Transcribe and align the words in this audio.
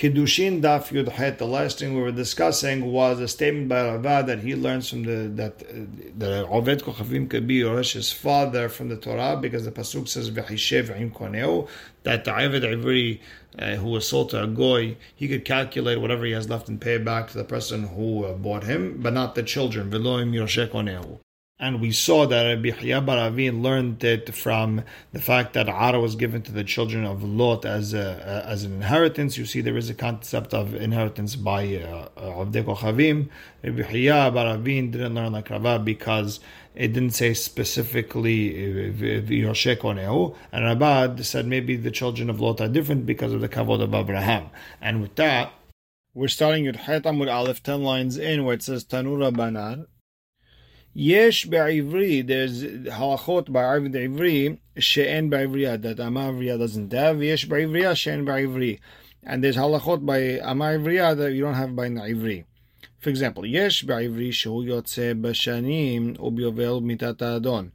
Kiddushin 0.00 0.62
Daf 0.62 0.88
Yud 0.92 1.36
The 1.36 1.46
last 1.46 1.78
thing 1.78 1.94
we 1.94 2.00
were 2.00 2.10
discussing 2.10 2.90
was 2.90 3.20
a 3.20 3.28
statement 3.28 3.68
by 3.68 3.84
Rava 3.84 4.24
that 4.26 4.38
he 4.38 4.54
learns 4.54 4.88
from 4.88 5.02
the 5.02 5.28
that 5.40 5.62
uh, 5.62 5.74
that 6.16 6.46
Oved 6.46 6.80
Kochavim 6.80 7.28
could 7.28 7.46
be 7.46 7.60
Yoresh's 7.60 8.10
father 8.10 8.70
from 8.70 8.88
the 8.88 8.96
Torah 8.96 9.36
because 9.38 9.66
the 9.66 9.70
pasuk 9.70 10.08
says 10.08 10.30
V'hishev 10.30 10.98
Im 10.98 11.10
Koneu 11.10 11.68
that 12.04 12.24
the 12.24 12.30
Aved 12.30 12.62
Ivri 12.62 13.20
uh, 13.58 13.74
who 13.76 13.90
was 13.90 14.08
sold 14.08 14.30
to 14.30 14.42
a 14.42 14.46
goy 14.46 14.96
he 15.14 15.28
could 15.28 15.44
calculate 15.44 16.00
whatever 16.00 16.24
he 16.24 16.32
has 16.32 16.48
left 16.48 16.70
and 16.70 16.80
pay 16.80 16.96
back 16.96 17.28
to 17.28 17.36
the 17.36 17.44
person 17.44 17.88
who 17.88 18.24
uh, 18.24 18.32
bought 18.32 18.64
him, 18.64 19.02
but 19.02 19.12
not 19.12 19.34
the 19.34 19.42
children. 19.42 19.90
V'loim 19.90 20.32
Yorsheh 20.32 20.68
Koneu. 20.68 21.18
And 21.62 21.78
we 21.78 21.92
saw 21.92 22.26
that 22.26 22.42
Rabbi 22.44 22.70
Chaya 22.70 23.04
bar 23.04 23.18
Avin 23.18 23.62
learned 23.62 24.02
it 24.02 24.34
from 24.34 24.82
the 25.12 25.20
fact 25.20 25.52
that 25.52 25.68
Ara 25.68 26.00
was 26.00 26.16
given 26.16 26.40
to 26.42 26.52
the 26.52 26.64
children 26.64 27.04
of 27.04 27.22
Lot 27.22 27.66
as 27.66 27.92
a, 27.92 28.42
as 28.46 28.64
an 28.64 28.72
inheritance. 28.72 29.36
You 29.36 29.44
see, 29.44 29.60
there 29.60 29.76
is 29.76 29.90
a 29.90 29.94
concept 29.94 30.54
of 30.54 30.74
inheritance 30.74 31.36
by 31.36 31.66
Avdei 31.66 32.62
uh, 32.62 32.74
Kochavim. 32.74 33.28
Rabbi 33.62 33.82
Chaya 33.82 34.32
bar 34.32 34.46
Avin 34.46 34.90
didn't 34.90 35.14
learn 35.14 35.32
like 35.32 35.50
Rava 35.50 35.78
because 35.78 36.40
it 36.74 36.94
didn't 36.94 37.10
say 37.10 37.34
specifically 37.34 38.54
uh, 38.54 38.88
uh, 38.88 39.18
uh, 39.18 39.52
Yoshek 39.52 39.80
Oneu. 39.80 40.34
And 40.52 40.64
Rabad 40.64 41.22
said 41.26 41.46
maybe 41.46 41.76
the 41.76 41.90
children 41.90 42.30
of 42.30 42.40
Lot 42.40 42.62
are 42.62 42.68
different 42.68 43.04
because 43.04 43.34
of 43.34 43.42
the 43.42 43.50
kavod 43.50 43.82
of 43.82 43.94
Abraham. 43.94 44.48
And 44.80 45.02
with 45.02 45.14
that, 45.16 45.52
we're 46.14 46.28
starting 46.28 46.64
with 46.64 46.86
Chet 46.86 47.02
Amud 47.02 47.30
Aleph, 47.30 47.62
10 47.62 47.82
lines 47.82 48.16
in, 48.16 48.44
where 48.44 48.54
it 48.54 48.62
says 48.62 48.82
Tanu 48.84 49.16
Rabbanan. 49.18 49.86
יש 50.95 51.45
בעברי, 51.45 52.23
there's 52.27 52.89
halachot 52.89 53.51
בערבית 53.51 53.95
עברי 53.95 54.49
שאין 54.79 55.29
בעברייה, 55.29 55.75
that 55.75 56.01
אמר 56.07 56.27
עברייה 56.27 56.55
doesn't 56.55 56.93
have, 56.93 57.17
ויש 57.17 57.45
בעברייה 57.45 57.95
שאין 57.95 58.25
בעברי. 58.25 58.77
And 59.25 59.43
there's 59.43 59.57
halachot 59.57 60.05
by 60.05 60.51
אמר 60.51 60.65
עברייה 60.65 61.13
that 61.13 61.33
you 61.33 61.41
don't 61.41 61.55
have 61.55 61.75
by 61.75 61.99
העברי. 61.99 62.43
For 63.01 63.09
example, 63.09 63.43
יש 63.45 63.83
בעברי 63.83 64.31
שהוא 64.31 64.63
יוצא 64.63 65.13
בשנים 65.21 66.13
וביובל 66.19 66.79
מיתת 66.81 67.21
האדון. 67.21 67.69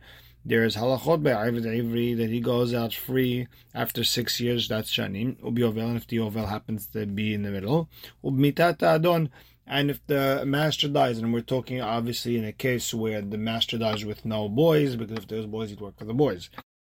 There 0.45 0.65
is 0.65 0.75
halachot 0.75 1.23
by 1.23 1.33
Arvid 1.33 1.67
Ivri 1.67 2.17
that 2.17 2.31
he 2.31 2.41
goes 2.41 2.73
out 2.73 2.95
free 2.95 3.47
after 3.75 4.03
six 4.03 4.41
years, 4.41 4.69
that's 4.69 4.91
Shanim. 4.91 5.37
Ubiovel, 5.43 5.89
and 5.91 5.97
if 5.99 6.07
the 6.07 6.17
Yovel 6.17 6.49
happens 6.49 6.87
to 6.95 7.05
be 7.05 7.35
in 7.35 7.43
the 7.43 7.51
middle. 7.51 7.91
Ubmitat 8.25 8.83
Adon, 8.83 9.29
and 9.68 9.90
if 9.90 10.06
the 10.08 10.44
master 10.46 10.88
dies, 10.88 11.18
and 11.18 11.34
we're 11.34 11.42
talking 11.42 11.82
obviously 11.82 12.38
in 12.38 12.46
a 12.46 12.52
case 12.52 12.94
where 12.94 13.22
the 13.22 13.38
master 13.38 13.78
dies 13.78 14.06
with 14.06 14.26
no 14.26 14.48
boys, 14.48 14.96
because 14.96 15.18
if 15.18 15.28
there's 15.28 15.46
boys, 15.46 15.70
he'd 15.70 15.82
work 15.82 15.98
for 15.98 16.06
the 16.06 16.14
boys. 16.14 16.50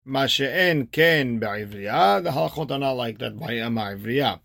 Masha'en 0.07 0.91
ken 0.91 1.39
ba'ivriya, 1.39 2.25
the 2.25 2.31
halachot 2.31 2.71
are 2.71 2.79
not 2.79 2.93
like 2.93 3.19
that 3.19 3.39
by 3.39 3.53
ivriya. 3.53 4.41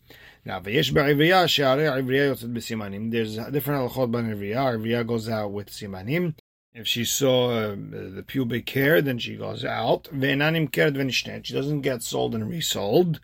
Now, 0.46 0.60
v'yesh 0.60 0.94
ba'ivriya, 0.94 1.50
she'are 1.50 1.78
ivriya 1.78 2.36
yotzet 2.36 2.54
b'simanim. 2.54 3.12
There's 3.12 3.38
different 3.52 3.92
halachot 3.92 4.12
by. 4.12 4.22
Ivriya 4.22 5.06
goes 5.08 5.28
out 5.28 5.52
with 5.52 5.70
simanim. 5.70 6.36
If 6.74 6.88
she 6.88 7.06
saw 7.06 7.50
uh, 7.50 7.76
the 7.76 8.24
pubic 8.26 8.70
hair, 8.70 9.02
then 9.02 9.18
she 9.18 9.36
goes 9.36 9.66
out. 9.66 10.04
Ve'enanim 10.14 10.70
keret 10.70 10.96
v'nishnet. 10.96 11.46
She 11.46 11.54
doesn't 11.54 11.82
get 11.82 12.04
sold 12.04 12.36
and 12.36 12.50
resold. 12.50 13.20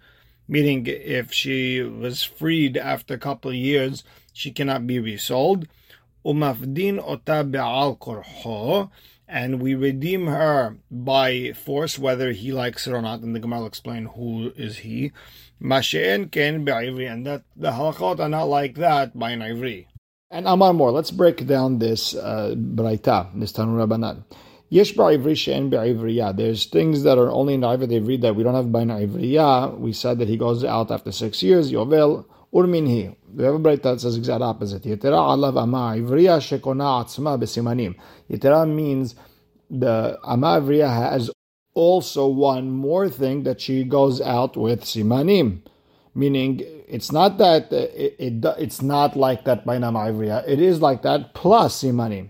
Meaning, 0.47 0.87
if 0.87 1.31
she 1.31 1.81
was 1.81 2.23
freed 2.23 2.77
after 2.77 3.13
a 3.13 3.19
couple 3.19 3.51
of 3.51 3.55
years, 3.55 4.03
she 4.33 4.51
cannot 4.51 4.85
be 4.85 4.99
resold. 4.99 5.67
Umafdin 6.25 7.01
ota 7.05 7.43
be'al 7.43 7.95
korho, 7.95 8.89
and 9.27 9.61
we 9.61 9.75
redeem 9.75 10.27
her 10.27 10.77
by 10.91 11.53
force, 11.53 11.97
whether 11.97 12.31
he 12.31 12.51
likes 12.51 12.87
it 12.87 12.93
or 12.93 13.01
not. 13.01 13.21
And 13.21 13.35
the 13.35 13.39
Gemara 13.39 13.61
will 13.61 13.67
explain 13.67 14.05
who 14.05 14.51
is 14.55 14.79
he. 14.79 15.11
Mashe'en 15.61 16.29
ken 16.31 16.65
be'ivri, 16.65 17.11
and 17.11 17.25
that 17.25 17.43
the 17.55 17.71
halachot 17.71 18.19
are 18.19 18.29
not 18.29 18.45
like 18.45 18.75
that 18.75 19.17
by 19.17 19.31
an 19.31 19.39
ivri. 19.39 19.85
And 20.31 20.47
Amar 20.47 20.73
more. 20.73 20.91
Let's 20.91 21.11
break 21.11 21.45
down 21.45 21.77
this 21.77 22.15
uh, 22.15 22.55
braita, 22.57 23.39
this 23.39 23.51
Tanur 23.53 23.85
Rabbanan. 23.85 24.23
Yesh 24.69 24.93
ba'ivri 24.95 25.37
she'en. 25.37 25.69
There's 25.69 26.65
things 26.65 27.03
that 27.03 27.19
are 27.19 27.29
only 27.29 27.53
in 27.53 27.61
the 27.61 28.01
read 28.03 28.21
that 28.23 28.35
we 28.35 28.41
don't 28.41 28.55
have 28.55 28.71
by 28.71 28.81
an 28.81 28.89
ivriya. 28.89 29.77
We 29.77 29.93
said 29.93 30.17
that 30.17 30.27
he 30.27 30.35
goes 30.35 30.63
out 30.63 30.89
after 30.89 31.11
six 31.11 31.43
years, 31.43 31.71
Yovel, 31.71 32.25
urminhi. 32.53 33.15
We 33.33 33.43
have 33.43 33.55
a 33.55 33.59
braita 33.59 33.83
that 33.83 34.01
says 34.01 34.15
exact 34.17 34.41
opposite. 34.41 34.83
Yetera 34.83 35.17
alav 35.17 35.61
ama 35.61 35.95
ivriya 35.97 36.39
shekona 36.39 37.03
atzma 37.03 37.39
besimanim. 37.39 37.95
Yetera 38.29 38.69
means 38.69 39.15
the 39.69 40.17
ama 40.23 40.61
ivriya 40.61 40.89
has 40.89 41.31
also 41.73 42.27
one 42.27 42.69
more 42.71 43.09
thing 43.09 43.43
that 43.43 43.59
she 43.59 43.83
goes 43.83 44.21
out 44.21 44.55
with 44.55 44.83
simanim. 44.83 45.61
Meaning, 46.15 46.61
it's 46.87 47.11
not 47.11 47.39
that 47.39 47.73
it, 47.73 48.15
it 48.19 48.45
it's 48.59 48.83
not 48.83 49.15
like 49.15 49.45
that 49.45 49.65
by 49.65 49.79
nama 49.79 49.99
ivriya. 49.99 50.47
It 50.47 50.61
is 50.61 50.79
like 50.79 51.01
that 51.01 51.33
plus 51.33 51.81
simanim. 51.81 52.29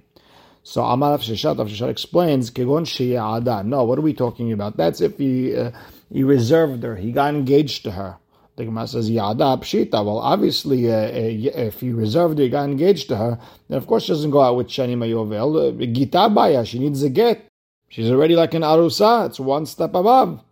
So 0.63 0.83
Amar 0.83 1.17
Sheshat 1.17 1.57
Sheshat 1.57 1.89
explains 1.89 2.49
Kegon. 2.49 3.65
No, 3.65 3.83
what 3.83 3.99
are 3.99 4.01
we 4.01 4.13
talking 4.13 4.53
about? 4.53 4.77
That's 4.77 5.01
if 5.01 5.17
he 5.17 5.53
uh, 5.53 5.71
he 6.09 6.23
reserved 6.23 6.83
her, 6.83 6.95
he 6.95 7.11
got 7.11 7.35
engaged 7.35 7.83
to 7.83 7.91
her. 7.91 8.17
The 8.55 8.65
Gemara 8.65 8.87
says, 8.87 9.09
Yada 9.09 9.57
Pshita. 9.57 10.05
Well, 10.05 10.19
obviously, 10.19 10.91
uh, 10.91 10.95
uh, 10.95 11.67
if 11.67 11.79
he 11.79 11.91
reserved 11.91 12.37
her, 12.37 12.43
he 12.43 12.49
got 12.49 12.69
engaged 12.69 13.07
to 13.09 13.17
her, 13.17 13.39
then 13.67 13.77
of 13.77 13.87
course 13.87 14.03
she 14.03 14.11
doesn't 14.11 14.29
go 14.29 14.41
out 14.41 14.55
with 14.55 14.67
Shani 14.67 14.95
Mayovel. 14.95 15.81
Uh, 15.81 15.85
Gita 15.91 16.29
Baya, 16.29 16.63
she 16.63 16.77
needs 16.77 17.01
a 17.01 17.09
get. 17.09 17.47
She's 17.89 18.11
already 18.11 18.35
like 18.35 18.53
an 18.53 18.61
Arusa, 18.61 19.27
it's 19.27 19.39
one 19.39 19.65
step 19.65 19.95
above. 19.95 20.43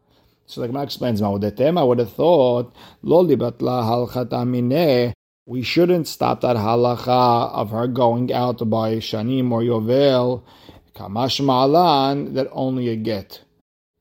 So 0.48 0.62
the 0.62 0.68
Gemara 0.68 0.84
explains, 0.84 1.22
I 1.22 1.30
would 1.30 1.44
have 1.44 2.14
thought, 2.14 2.76
Lo 3.04 3.24
libatla 3.24 4.10
halchat 4.10 5.14
we 5.46 5.64
shouldn't 5.64 6.08
stop 6.08 6.42
that 6.42 6.56
halacha 6.56 7.52
of 7.52 7.72
her 7.72 7.88
going 7.88 8.32
out 8.32 8.70
by 8.70 8.96
Shanim 8.96 9.52
or 9.52 9.62
Yovel, 9.62 10.44
Kamash 10.96 11.42
Ma'alan, 11.42 12.36
that 12.36 12.48
only 12.52 12.90
a 12.90 12.96
get. 12.96 13.42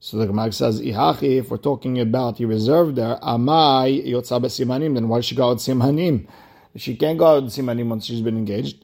So 0.03 0.16
the 0.16 0.27
Gemara 0.27 0.50
says, 0.50 0.81
Ihachi, 0.81 1.41
if 1.41 1.50
we're 1.50 1.59
talking 1.59 2.00
about 2.00 2.38
he 2.38 2.47
reserved 2.47 2.97
there, 2.97 3.16
Amai 3.16 4.06
Yotza 4.06 4.41
Simanim, 4.41 4.94
then 4.94 5.09
why 5.09 5.21
should 5.21 5.28
she 5.28 5.34
go 5.34 5.50
out 5.50 5.59
Simanim? 5.59 6.27
She 6.77 6.97
can't 6.97 7.19
go 7.19 7.27
out 7.27 7.44
Simanim 7.44 7.88
once 7.88 8.06
she's 8.06 8.22
been 8.22 8.38
engaged. 8.38 8.83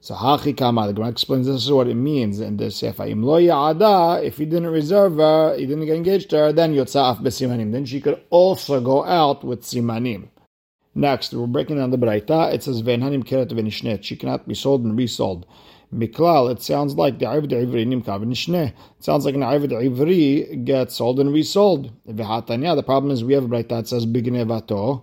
So 0.00 0.14
Hachi 0.14 0.56
Kama, 0.56 0.86
the 0.86 0.92
Gemara 0.92 1.10
explains 1.10 1.48
this 1.48 1.64
is 1.64 1.72
what 1.72 1.88
it 1.88 1.94
means 1.94 2.38
in 2.38 2.58
the 2.58 2.70
Sefer. 2.70 3.06
Im 3.06 3.24
lo 3.24 3.40
ya'ada, 3.40 4.24
if 4.24 4.38
he 4.38 4.44
didn't 4.44 4.68
reserve 4.68 5.16
her, 5.16 5.56
he 5.56 5.66
didn't 5.66 5.86
get 5.86 5.96
engaged 5.96 6.30
to 6.30 6.38
her, 6.38 6.52
then 6.52 6.74
Yotza 6.74 7.10
Af 7.10 7.18
Besimanim. 7.18 7.72
Then 7.72 7.84
she 7.84 8.00
could 8.00 8.22
also 8.30 8.80
go 8.80 9.04
out 9.04 9.42
with 9.42 9.62
Simanim. 9.62 10.28
Next, 10.94 11.34
we're 11.34 11.48
breaking 11.48 11.78
down 11.78 11.90
the 11.90 11.98
Braita. 11.98 12.52
It 12.54 12.62
says, 12.62 12.82
Venhanim 12.82 13.24
Keret 13.24 13.50
Venishnet. 13.50 14.04
She 14.04 14.14
cannot 14.14 14.46
be 14.46 14.54
sold 14.54 14.84
and 14.84 14.96
resold. 14.96 15.44
Miklal, 15.94 16.50
it 16.50 16.62
sounds 16.62 16.94
like 16.94 17.18
the 17.18 17.26
Ivd 17.26 17.50
Ivri 17.50 17.86
Nimka 17.86 18.18
V'Nishneh. 18.18 18.68
It 18.68 19.04
sounds 19.04 19.26
like 19.26 19.34
an 19.34 19.42
Ivd 19.42 19.72
Ivri 19.72 20.64
gets 20.64 20.96
sold 20.96 21.20
and 21.20 21.32
resold. 21.32 21.92
V'Hatanya, 22.08 22.74
the 22.74 22.82
problem 22.82 23.12
is 23.12 23.22
we 23.22 23.34
have 23.34 23.44
a 23.44 23.48
Braita 23.48 23.68
that 23.68 23.88
says 23.88 24.06
Bignevato, 24.06 25.02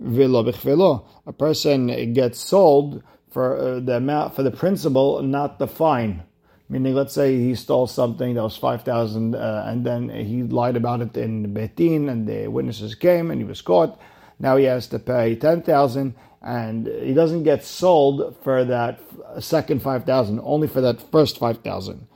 V'lo 0.00 0.48
B'Chvelo. 0.48 1.04
A 1.26 1.32
person 1.32 2.12
gets 2.12 2.38
sold 2.38 3.02
for 3.30 3.56
uh, 3.56 3.80
the 3.80 3.96
amount, 3.96 4.36
for 4.36 4.44
the 4.44 4.52
principal, 4.52 5.20
not 5.22 5.58
the 5.58 5.66
fine. 5.66 6.22
Meaning, 6.68 6.94
let's 6.94 7.12
say 7.12 7.36
he 7.36 7.56
stole 7.56 7.88
something 7.88 8.34
that 8.34 8.42
was 8.44 8.56
5,000 8.56 9.34
uh, 9.34 9.64
and 9.66 9.84
then 9.84 10.08
he 10.08 10.44
lied 10.44 10.76
about 10.76 11.00
it 11.00 11.16
in 11.16 11.52
Betin 11.52 12.08
and 12.08 12.28
the 12.28 12.46
witnesses 12.46 12.94
came 12.94 13.32
and 13.32 13.40
he 13.40 13.44
was 13.44 13.60
caught. 13.60 14.00
Now 14.40 14.56
he 14.56 14.64
has 14.64 14.88
to 14.88 14.98
pay 14.98 15.36
10,000 15.36 16.14
and 16.42 16.86
he 16.86 17.12
doesn't 17.12 17.42
get 17.42 17.64
sold 17.64 18.36
for 18.42 18.64
that 18.64 18.98
uh, 19.26 19.40
second 19.40 19.82
5,000, 19.82 20.40
only 20.42 20.66
for 20.66 20.80
that 20.80 21.02
first 21.12 21.38
5,000. 21.38 22.06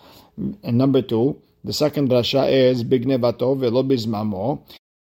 And 0.63 0.79
number 0.79 1.03
two, 1.03 1.41
the 1.63 1.75
second 1.75 2.09
rasha 2.09 2.51
is 2.51 2.83
bignevato 2.83 3.57
velo 3.59 3.83
bizmamo. 3.83 4.63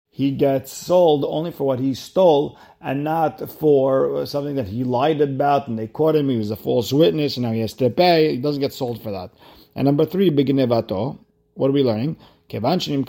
He 0.09 0.31
gets 0.31 0.71
sold 0.71 1.23
only 1.25 1.51
for 1.51 1.65
what 1.65 1.79
he 1.79 1.93
stole 1.93 2.57
and 2.81 3.03
not 3.03 3.49
for 3.49 4.15
uh, 4.15 4.25
something 4.25 4.55
that 4.55 4.67
he 4.67 4.83
lied 4.83 5.21
about 5.21 5.67
and 5.67 5.77
they 5.77 5.87
caught 5.87 6.15
him. 6.15 6.29
He 6.29 6.37
was 6.37 6.51
a 6.51 6.55
false 6.55 6.91
witness 6.91 7.35
and 7.37 7.45
now 7.45 7.51
he 7.51 7.59
has 7.59 7.73
to 7.75 7.89
pay. 7.89 8.31
He 8.35 8.37
doesn't 8.37 8.61
get 8.61 8.73
sold 8.73 9.01
for 9.03 9.11
that. 9.11 9.31
And 9.75 9.85
number 9.85 10.05
three, 10.05 10.29
bignevato. 10.29 11.19
What 11.53 11.69
are 11.69 11.73
we 11.73 11.83
learning? 11.83 12.17
Once 12.51 12.87
you 12.87 13.03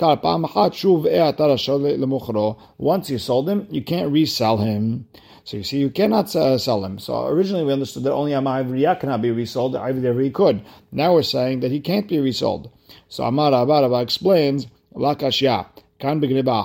sold 3.19 3.49
him, 3.49 3.67
you 3.71 3.83
can't 3.83 4.13
resell 4.13 4.59
him. 4.59 5.07
So 5.45 5.57
you 5.57 5.65
see, 5.65 5.79
you 5.79 5.91
cannot 5.91 6.37
uh, 6.37 6.59
sell 6.59 6.85
him. 6.85 6.99
So 6.99 7.27
originally 7.27 7.65
we 7.65 7.73
understood 7.73 8.03
that 8.03 8.13
only 8.13 8.33
Amar 8.33 8.63
Ivriya 8.63 9.01
cannot 9.01 9.23
be 9.23 9.31
resold, 9.31 9.75
Ivriya 9.75 10.33
could. 10.33 10.63
Now 10.93 11.15
we're 11.15 11.23
saying 11.23 11.61
that 11.61 11.71
he 11.71 11.81
can't 11.81 12.07
be 12.07 12.21
resold. 12.21 12.71
So 13.09 13.25
Amar 13.25 13.53
Abaraba 13.53 14.03
explains, 14.03 14.67
Lakashya. 14.95 15.67
Kan 15.99 16.21
b'gneba 16.21 16.65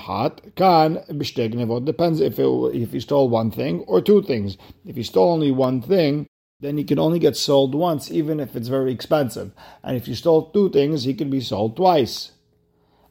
kan 0.56 0.96
b'shtei 1.10 1.86
Depends 1.86 2.22
if 2.22 2.40
it, 2.40 2.48
if 2.74 2.92
he 2.94 3.00
stole 3.02 3.28
one 3.28 3.52
thing 3.52 3.82
or 3.82 4.02
two 4.02 4.22
things. 4.22 4.58
If 4.86 4.96
he 4.96 5.04
stole 5.04 5.32
only 5.34 5.52
one 5.52 5.82
thing, 5.82 6.28
then 6.62 6.78
he 6.78 6.86
can 6.86 7.00
only 7.00 7.20
get 7.20 7.36
sold 7.36 7.76
once, 7.76 8.10
even 8.10 8.40
if 8.40 8.56
it's 8.56 8.70
very 8.70 8.94
expensive. 8.94 9.52
And 9.84 9.98
if 9.98 10.08
you 10.08 10.16
stole 10.16 10.52
two 10.52 10.70
things, 10.70 11.04
he 11.04 11.14
can 11.14 11.30
be 11.30 11.42
sold 11.42 11.76
twice. 11.76 12.32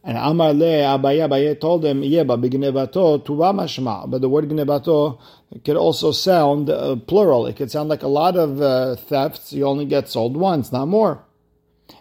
And 0.06 0.18
Amar 0.18 0.52
le 0.52 0.66
Abaye, 0.66 1.26
Abaye 1.26 1.58
told 1.58 1.82
him, 1.82 2.02
yeah, 2.02 2.24
but 2.24 2.38
b'gnevato 2.38 3.24
tuva 3.24 3.54
mashma. 3.54 4.08
But 4.10 4.20
the 4.20 4.28
word 4.28 4.50
gnevato 4.50 5.18
could 5.64 5.76
also 5.76 6.12
sound 6.12 6.68
uh, 6.68 6.96
plural. 6.96 7.46
It 7.46 7.56
could 7.56 7.70
sound 7.70 7.88
like 7.88 8.02
a 8.02 8.08
lot 8.08 8.36
of 8.36 8.60
uh, 8.60 8.96
thefts. 8.96 9.54
You 9.54 9.64
only 9.64 9.86
get 9.86 10.10
sold 10.10 10.36
once, 10.36 10.70
not 10.70 10.88
more. 10.88 11.24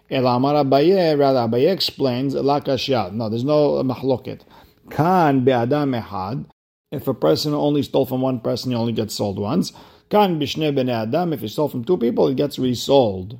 El 0.09 0.27
Amar 0.27 0.65
Abaye, 0.65 1.17
rather 1.17 1.47
Abaye 1.47 1.71
explains, 1.71 2.33
la 2.33 2.59
No, 2.59 3.29
there's 3.29 3.45
no 3.45 3.81
mahloket. 3.83 4.41
Kan 4.89 5.45
be'adam 5.45 5.97
ehad. 5.97 6.45
If 6.91 7.07
a 7.07 7.13
person 7.13 7.53
only 7.53 7.83
stole 7.83 8.05
from 8.05 8.19
one 8.19 8.41
person, 8.41 8.71
he 8.71 8.77
only 8.77 8.91
gets 8.91 9.15
sold 9.15 9.39
once. 9.39 9.71
Kan 10.09 10.41
b'shne 10.41 10.75
b'nei 10.75 11.03
adam. 11.03 11.31
If 11.31 11.39
he 11.39 11.47
stole 11.47 11.69
from 11.69 11.85
two 11.85 11.97
people, 11.97 12.27
he 12.27 12.35
gets 12.35 12.59
resold. 12.59 13.39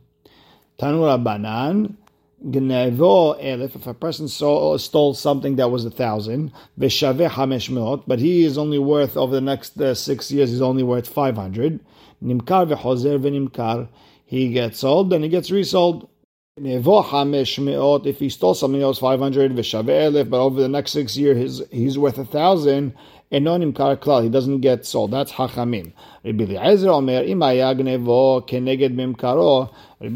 Tanu 0.80 1.02
Rabbanan. 1.02 1.98
Gnevo 2.46 3.42
elif, 3.42 3.76
if 3.76 3.88
a 3.88 3.94
person 3.94 4.28
stole, 4.28 5.14
something 5.14 5.56
that 5.56 5.72
was 5.72 5.86
a 5.86 5.90
thousand, 5.90 6.52
v'shaveh 6.78 7.30
hamesh 7.30 8.04
but 8.06 8.20
he 8.20 8.44
is 8.44 8.58
only 8.58 8.80
worth, 8.80 9.16
over 9.16 9.34
the 9.34 9.42
next 9.42 9.80
uh, 9.80 9.96
six 9.96 10.32
years, 10.32 10.50
he's 10.52 10.62
only 10.62 10.84
worth 10.84 11.08
500, 11.08 11.80
nimkar 12.24 12.68
v'chozer 12.68 13.18
v'nimkar, 13.20 13.88
he 14.26 14.50
gets 14.50 14.80
sold, 14.80 15.10
then 15.10 15.24
he 15.24 15.30
gets 15.30 15.52
resold. 15.52 16.10
If 16.56 18.20
he 18.20 18.30
stole 18.30 18.54
something 18.54 18.80
that 18.80 18.86
was 18.86 19.00
500, 19.00 19.54
v'shaveh 19.54 20.12
elif, 20.12 20.30
but 20.30 20.40
over 20.40 20.62
the 20.62 20.70
next 20.70 20.92
six 20.92 21.18
years, 21.18 21.36
he's, 21.36 21.68
he's 21.72 21.98
worth 21.98 22.20
a 22.20 22.26
thousand, 22.26 22.94
enonim 23.32 23.74
klal. 23.74 24.22
He 24.22 24.30
doesn't 24.30 24.60
get 24.60 24.86
sold. 24.86 25.10
That's 25.10 25.32
hachamim. 25.32 25.94
Rabbi 26.24 26.44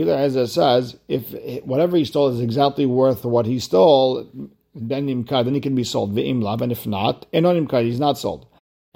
Eliezer 0.03 0.47
says 0.47 0.97
if 1.07 1.63
whatever 1.65 1.97
he 1.97 2.05
stole 2.05 2.27
is 2.27 2.39
exactly 2.39 2.85
worth 2.85 3.25
what 3.25 3.47
he 3.47 3.57
stole, 3.57 4.29
then 4.75 5.25
then 5.25 5.55
he 5.55 5.59
can 5.59 5.73
be 5.73 5.83
sold. 5.83 6.15
And 6.19 6.71
if 6.71 6.85
not, 6.85 7.25
imkar, 7.31 7.83
he's 7.83 7.99
not 7.99 8.19
sold. 8.19 8.45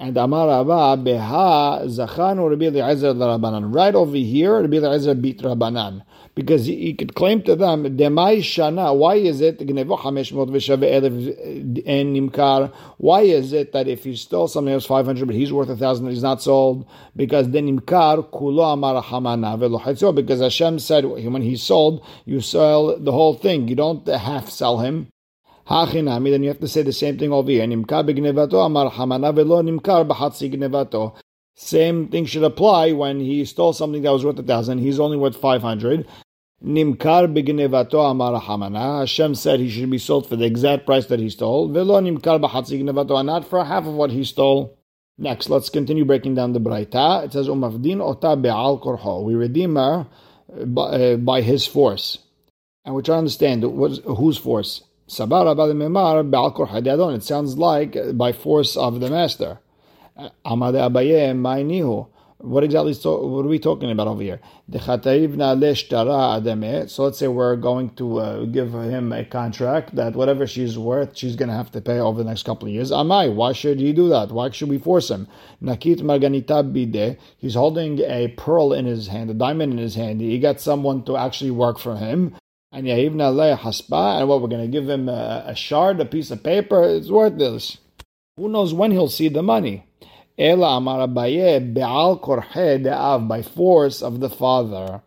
And 0.02 0.16
Amar 0.16 0.48
Rabba 0.48 1.00
beha 1.00 1.82
zachanu 1.86 2.50
Rabbi 2.50 2.64
Eliezer 2.64 3.14
Rabbanan. 3.14 3.72
Right 3.72 3.94
over 3.94 4.16
here, 4.16 4.60
Rabbi 4.60 4.78
Eliezer 4.78 5.14
beat 5.14 5.40
Rabbanan 5.42 6.02
because 6.34 6.66
he, 6.66 6.74
he, 6.86 6.94
could 6.94 7.14
claim 7.14 7.40
to 7.42 7.54
them, 7.54 7.84
Demai 7.84 8.38
Shana, 8.38 8.96
why 8.96 9.14
is 9.14 9.40
it, 9.40 9.60
why 12.98 13.20
is 13.20 13.52
it 13.52 13.72
that 13.72 13.86
if 13.86 14.02
he 14.02 14.16
stole 14.16 14.48
something 14.48 14.74
else 14.74 14.86
500 14.86 15.24
but 15.24 15.36
he's 15.36 15.52
worth 15.52 15.68
a 15.68 15.76
thousand 15.76 16.08
he's 16.08 16.20
not 16.20 16.42
sold? 16.42 16.84
Because 17.14 17.50
then 17.50 17.68
Imkar, 17.68 18.28
Kulo 18.32 18.72
Amar 18.72 19.00
Hamana, 19.04 20.16
because 20.16 20.40
Hashem 20.40 20.80
said 20.80 21.04
when 21.04 21.42
he 21.42 21.56
sold, 21.56 22.04
you 22.24 22.40
sell 22.40 22.98
the 22.98 23.12
whole 23.12 23.34
thing, 23.34 23.68
you 23.68 23.76
don't 23.76 24.04
half 24.08 24.50
sell 24.50 24.80
him. 24.80 25.11
Hachinami, 25.68 26.30
then 26.30 26.42
you 26.42 26.48
have 26.48 26.60
to 26.60 26.68
say 26.68 26.82
the 26.82 26.92
same 26.92 27.18
thing 27.18 27.32
over 27.32 27.50
here. 27.50 27.66
Nimkar 27.66 28.04
begnevato 28.08 28.64
amar 28.64 28.90
hamana 28.90 29.34
velo 29.34 29.62
nimkar 29.62 30.06
b'chatzi 30.08 30.52
gnevato. 30.52 31.16
Same 31.54 32.08
thing 32.08 32.26
should 32.26 32.44
apply 32.44 32.92
when 32.92 33.20
he 33.20 33.44
stole 33.44 33.72
something 33.72 34.02
that 34.02 34.12
was 34.12 34.24
worth 34.24 34.38
a 34.38 34.42
thousand. 34.42 34.78
He's 34.78 34.98
only 34.98 35.16
worth 35.16 35.36
five 35.36 35.62
hundred. 35.62 36.06
Nimkar 36.64 37.32
b'gnevato 37.32 38.10
amar 38.10 38.40
hamana. 38.40 39.00
Hashem 39.00 39.34
said 39.34 39.60
he 39.60 39.70
should 39.70 39.90
be 39.90 39.98
sold 39.98 40.28
for 40.28 40.36
the 40.36 40.46
exact 40.46 40.86
price 40.86 41.06
that 41.06 41.20
he 41.20 41.30
stole. 41.30 41.68
Velo 41.68 42.00
nimkar 42.00 42.40
b'chatzi 42.40 42.82
gnevato, 42.82 43.18
and 43.18 43.26
not 43.26 43.46
for 43.48 43.64
half 43.64 43.86
of 43.86 43.94
what 43.94 44.10
he 44.10 44.24
stole. 44.24 44.76
Next, 45.18 45.50
let's 45.50 45.68
continue 45.68 46.06
breaking 46.06 46.34
down 46.34 46.54
the 46.54 46.58
Braita. 46.58 47.24
It 47.26 47.32
says, 47.34 47.46
Umavdin 47.46 48.00
ota 48.00 48.34
be'al 48.34 48.80
korho. 48.80 49.22
We 49.22 49.34
redeem 49.34 49.76
her 49.76 50.06
by, 50.64 50.82
uh, 50.82 51.16
by 51.16 51.42
his 51.42 51.66
force. 51.66 52.18
And 52.84 52.94
we're 52.94 53.02
trying 53.02 53.16
to 53.16 53.18
understand 53.18 53.62
whose 53.62 54.38
force. 54.38 54.82
Sabara 55.12 55.54
memar 55.74 56.22
be'al 56.22 56.52
korho. 56.54 57.14
It 57.14 57.22
sounds 57.22 57.58
like 57.58 58.16
by 58.16 58.32
force 58.32 58.78
of 58.78 58.98
the 59.00 59.10
master. 59.10 59.58
Amade 60.42 60.80
Abaye 60.88 61.34
Mainihu. 61.36 62.08
What 62.38 62.64
exactly 62.64 62.94
so, 62.94 63.26
what 63.26 63.44
are 63.44 63.48
we 63.48 63.58
talking 63.58 63.90
about 63.90 64.08
over 64.08 64.22
here? 64.22 64.40
So 64.72 64.78
let's 67.04 67.18
say 67.18 67.28
we're 67.28 67.56
going 67.56 67.90
to 67.96 68.18
uh, 68.18 68.44
give 68.46 68.72
him 68.72 69.12
a 69.12 69.24
contract 69.26 69.94
that 69.96 70.16
whatever 70.16 70.46
she's 70.46 70.78
worth, 70.78 71.14
she's 71.16 71.36
going 71.36 71.50
to 71.50 71.54
have 71.54 71.70
to 71.72 71.82
pay 71.82 72.00
over 72.00 72.22
the 72.22 72.28
next 72.28 72.44
couple 72.44 72.66
of 72.66 72.74
years. 72.74 72.90
Amai, 72.90 73.32
why 73.32 73.52
should 73.52 73.78
he 73.80 73.92
do 73.92 74.08
that? 74.08 74.32
Why 74.32 74.50
should 74.50 74.70
we 74.70 74.78
force 74.78 75.10
him? 75.10 75.28
Nakit 75.62 76.00
Marganita 76.00 76.64
Bide, 76.72 77.18
he's 77.36 77.54
holding 77.54 78.00
a 78.00 78.28
pearl 78.28 78.72
in 78.72 78.86
his 78.86 79.08
hand, 79.08 79.30
a 79.30 79.34
diamond 79.34 79.74
in 79.74 79.78
his 79.78 79.94
hand. 79.94 80.22
He 80.22 80.38
got 80.38 80.58
someone 80.58 81.04
to 81.04 81.18
actually 81.18 81.50
work 81.52 81.78
for 81.78 81.96
him. 81.96 82.34
And 82.74 82.86
Yahivna 82.86 83.58
Haspa, 83.58 84.18
and 84.18 84.28
what 84.28 84.40
we're 84.40 84.48
going 84.48 84.62
to 84.62 84.68
give 84.68 84.88
him 84.88 85.06
a, 85.06 85.44
a 85.46 85.54
shard, 85.54 86.00
a 86.00 86.06
piece 86.06 86.30
of 86.30 86.42
paper, 86.42 86.82
it's 86.82 87.10
worthless. 87.10 87.76
Who 88.38 88.48
knows 88.48 88.72
when 88.72 88.92
he'll 88.92 89.10
see 89.10 89.28
the 89.28 89.42
money? 89.42 89.84
Ela 90.38 90.78
Amar 90.78 91.06
Abaye 91.06 91.74
Be'al 91.74 92.18
Korhe 92.18 92.82
De'av, 92.82 93.28
by 93.28 93.42
force 93.42 94.00
of 94.00 94.20
the 94.20 94.30
father. 94.30 95.02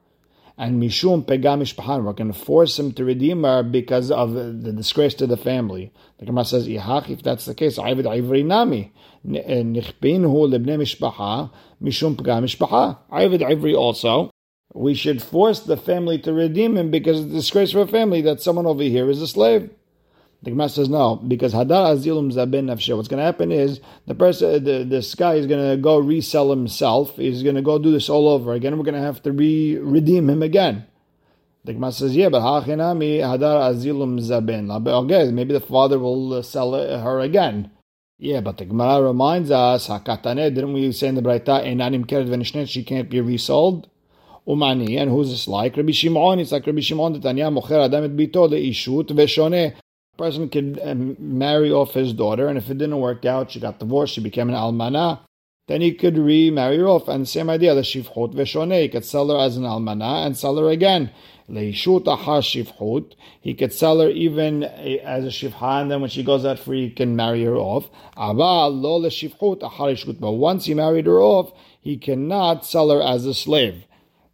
And 0.60 0.80
Mishum 0.82 1.26
Pegamish 1.26 1.74
Mishpahan, 1.74 2.04
we're 2.04 2.14
going 2.14 2.32
to 2.32 2.40
force 2.40 2.78
him 2.78 2.94
to 2.94 3.04
redeem 3.04 3.44
her 3.44 3.64
because 3.64 4.12
of 4.12 4.34
the 4.34 4.72
disgrace 4.72 5.16
to 5.16 5.26
the 5.26 5.36
family. 5.36 5.92
The 6.20 6.28
Gemara 6.28 6.46
says, 6.46 6.68
Ihach, 6.68 7.10
if 7.10 7.24
that's 7.24 7.46
the 7.46 7.56
case, 7.56 7.80
Ayvid 7.80 8.06
Ivri 8.06 8.46
Nami. 8.46 8.94
Eh, 9.28 9.64
nichbinhu 9.64 10.48
Lebne 10.48 10.78
Mishpaha, 10.78 11.52
Mishum 11.82 12.16
Pega 12.16 12.44
Mishpaha. 12.44 13.00
Ayvid 13.12 13.42
Ivri 13.42 13.76
also. 13.76 14.30
We 14.76 14.94
should 14.94 15.24
force 15.24 15.62
the 15.62 15.78
family 15.78 16.20
to 16.20 16.34
redeem 16.34 16.76
him 16.76 16.92
because 16.92 17.22
it's 17.22 17.30
the 17.30 17.36
disgrace 17.36 17.72
for 17.72 17.80
a 17.80 17.88
family 17.88 18.22
that 18.24 18.42
someone 18.42 18.66
over 18.66 18.84
here 18.84 19.10
is 19.10 19.22
a 19.22 19.28
slave. 19.28 19.70
The 20.44 20.50
Gemara 20.50 20.68
says 20.68 20.90
no, 20.90 21.16
because 21.16 21.54
Hadar 21.54 21.96
Azilum 21.96 22.34
Zabin 22.34 22.66
Nafshe. 22.66 22.94
What's 22.94 23.08
going 23.08 23.20
to 23.20 23.24
happen 23.24 23.54
is 23.54 23.80
the 24.06 24.16
person, 24.16 24.66
the, 24.66 24.84
this 24.84 25.16
guy 25.16 25.36
is 25.36 25.48
going 25.48 25.72
to 25.72 25.82
go 25.82 25.98
resell 25.98 26.50
himself. 26.50 27.16
He's 27.16 27.42
going 27.42 27.56
to 27.56 27.62
go 27.62 27.80
do 27.80 27.90
this 27.90 28.10
all 28.10 28.28
over 28.28 28.52
again. 28.52 28.78
We're 28.78 28.84
going 28.84 28.96
to 28.96 29.02
have 29.02 29.24
to 29.24 29.32
re 29.32 29.78
redeem 29.78 30.30
him 30.30 30.44
again. 30.44 30.86
The 31.64 31.72
Gemara 31.72 31.94
says, 31.94 32.14
yeah, 32.14 32.28
but 32.28 32.42
Hachinami 32.42 33.22
Hadar 33.22 33.74
Azilum 33.74 34.20
Zabin. 34.20 34.70
Okay, 34.86 35.32
maybe 35.32 35.54
the 35.54 35.62
father 35.62 36.00
will 36.00 36.34
uh, 36.34 36.42
sell 36.42 36.74
her 36.74 37.22
again. 37.22 37.72
Yeah, 38.18 38.42
but 38.42 38.58
the 38.58 38.66
Gemara 38.66 39.04
reminds 39.08 39.52
us, 39.52 39.88
Hakatane, 39.88 40.54
didn't 40.54 40.74
we 40.74 40.92
say 40.92 41.08
in 41.08 41.16
the 41.16 41.22
Braita, 41.22 41.66
Enanim 41.66 42.06
Keret 42.06 42.68
she 42.68 42.84
can't 42.84 43.10
be 43.10 43.22
resold? 43.22 43.88
Umani, 44.48 44.98
and 45.00 45.10
who's 45.10 45.30
this 45.32 45.48
like? 45.48 45.78
Rabbi 45.78 45.92
Shimon, 45.92 46.40
it's 46.40 46.52
like 46.52 46.66
Rabbi 46.68 46.82
Shimon, 46.82 47.20
Tanya, 47.22 47.46
Mocher 47.46 47.84
Adam 47.86 48.06
et 48.06 48.16
Bito, 48.16 48.48
Ishut, 48.50 49.08
Veshone 49.08 49.74
person 50.18 50.50
could 50.50 50.80
um, 50.84 51.16
marry 51.20 51.72
off 51.72 51.94
his 51.94 52.14
daughter, 52.14 52.48
and 52.48 52.58
if 52.58 52.70
it 52.70 52.78
didn't 52.78 53.00
work 53.00 53.26
out, 53.26 53.52
she 53.52 53.60
got 53.60 53.80
divorced, 53.80 54.14
she 54.14 54.22
became 54.22 54.50
an 54.50 54.56
almana, 54.56 55.20
then 55.68 55.82
he 55.82 55.94
could 55.94 56.18
remarry 56.18 56.78
her 56.78 56.88
off. 56.88 57.08
And 57.08 57.24
the 57.24 57.28
same 57.28 57.50
idea, 57.50 57.74
the 57.74 57.82
shifchut 57.82 58.34
veshone, 58.34 58.82
he 58.82 58.90
could 58.90 59.06
sell 59.06 59.28
her 59.30 59.38
as 59.38 59.58
an 59.58 59.64
almana 59.64 60.26
and 60.26 60.38
sell 60.38 60.58
her 60.58 60.70
again. 60.70 61.12
Leishut 61.50 62.06
ahar 62.06 62.42
shifchut, 62.42 63.14
he 63.42 63.54
could 63.54 63.74
sell 63.74 64.00
her 64.00 64.10
even 64.10 64.64
as 64.64 65.26
a 65.26 65.28
shifha, 65.28 65.82
and 65.82 65.92
then 65.92 66.02
when 66.02 66.10
she 66.10 66.24
goes 66.24 66.46
out 66.46 66.60
free, 66.60 66.88
he 66.88 66.92
can 66.92 67.16
marry 67.16 67.44
her 67.44 67.56
off. 67.56 67.90
Aba 68.16 68.68
lo 68.68 69.00
leshifchut 69.02 69.62
ahar 69.62 70.20
But 70.20 70.32
once 70.32 70.66
he 70.66 70.74
married 70.74 71.08
her 71.08 71.20
off, 71.20 71.52
he 71.82 71.98
cannot 71.98 72.66
sell 72.66 72.90
her 72.90 73.02
as 73.02 73.26
a 73.26 73.34
slave. 73.34 73.86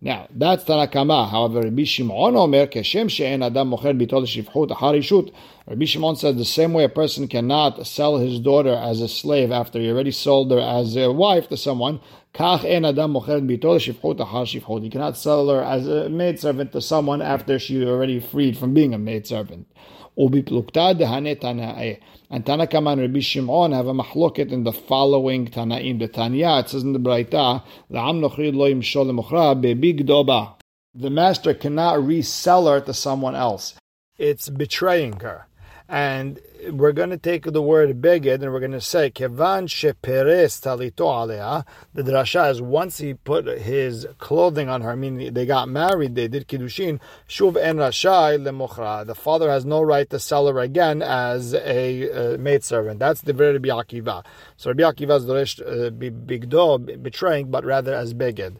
Now, 0.03 0.27
that's 0.31 0.63
Tanakama. 0.63 1.29
However, 1.29 1.61
Rabbi 1.61 1.83
Shimon 1.83 2.35
Omer, 2.35 2.65
Keshem 2.65 3.07
She'en 3.07 3.43
Adam 3.43 3.69
Mocher 3.69 3.95
Bitol 3.95 4.25
Harishut. 4.71 5.31
Rabbi 5.67 5.85
Shimon 5.85 6.15
says 6.15 6.35
the 6.37 6.43
same 6.43 6.73
way 6.73 6.85
a 6.85 6.89
person 6.89 7.27
cannot 7.27 7.85
sell 7.85 8.17
his 8.17 8.39
daughter 8.39 8.73
as 8.73 8.99
a 8.99 9.07
slave 9.07 9.51
after 9.51 9.79
he 9.79 9.91
already 9.91 10.09
sold 10.09 10.49
her 10.49 10.59
as 10.59 10.95
a 10.95 11.11
wife 11.11 11.49
to 11.49 11.57
someone. 11.57 11.99
Kach 12.33 12.63
En 12.63 12.85
Adam 12.85 13.13
Mocher 13.13 13.41
Bitol 13.41 13.77
Shivchut 13.77 14.19
Har 14.25 14.45
Shivchut. 14.45 14.83
He 14.83 14.89
cannot 14.89 15.17
sell 15.17 15.49
her 15.49 15.61
as 15.61 15.87
a 15.87 16.07
maidservant 16.09 16.71
to 16.71 16.81
someone 16.81 17.21
after 17.21 17.59
she 17.59 17.85
already 17.85 18.19
freed 18.19 18.57
from 18.57 18.73
being 18.73 18.93
a 18.93 18.97
maidservant. 18.97 19.67
Ubiplukta 20.17 20.97
dehane 20.97 21.35
Tana'eh. 21.39 21.99
And 22.29 22.45
Tanakama 22.45 22.93
and 22.93 23.01
Rabbi 23.01 23.19
Shimon 23.19 23.73
have 23.73 23.87
a 23.87 23.93
mahloket 23.93 24.51
in 24.51 24.63
the 24.63 24.71
following 24.71 25.47
Tanaim. 25.47 25.99
The 25.99 26.07
Tanya, 26.07 26.59
it 26.59 26.69
says 26.69 26.83
in 26.83 26.93
the 26.93 26.99
Braita, 26.99 27.63
the 30.93 31.09
master 31.09 31.53
cannot 31.53 32.05
resell 32.05 32.67
her 32.67 32.81
to 32.81 32.93
someone 32.93 33.35
else. 33.35 33.75
It's 34.17 34.49
betraying 34.49 35.19
her. 35.19 35.47
And 35.91 36.39
we're 36.69 36.93
going 36.93 37.09
to 37.09 37.17
take 37.17 37.43
the 37.43 37.61
word 37.61 38.01
beged 38.01 38.35
and 38.35 38.53
we're 38.53 38.61
going 38.61 38.71
to 38.71 38.79
say 38.79 39.09
kevan 39.09 39.67
sheperes 39.67 40.61
talito 40.61 41.05
alea. 41.05 41.65
The 41.93 42.03
drasha 42.03 42.49
is 42.49 42.61
once 42.61 42.99
he 42.99 43.13
put 43.13 43.45
his 43.59 44.07
clothing 44.17 44.69
on 44.69 44.83
her, 44.83 44.95
meaning 44.95 45.33
they 45.33 45.45
got 45.45 45.67
married, 45.67 46.15
they 46.15 46.29
did 46.29 46.47
kiddushin. 46.47 47.01
Shuv 47.27 47.57
en 47.57 47.75
rashai 47.75 48.39
lemochra. 48.39 49.05
The 49.05 49.15
father 49.15 49.49
has 49.49 49.65
no 49.65 49.81
right 49.81 50.09
to 50.11 50.17
sell 50.17 50.47
her 50.47 50.59
again 50.59 51.01
as 51.01 51.53
a 51.53 52.35
uh, 52.35 52.37
maidservant. 52.37 52.99
That's 52.99 53.19
the 53.19 53.33
very 53.33 53.57
Rabbi 53.57 53.67
Akiva. 53.67 54.23
So 54.55 54.69
Rabbi 54.69 54.83
Akiva 54.83 55.17
is 55.17 55.25
the 55.25 55.91
bigdo 55.91 57.03
betraying, 57.03 57.51
but 57.51 57.65
rather 57.65 57.93
as 57.93 58.13
beged. 58.13 58.59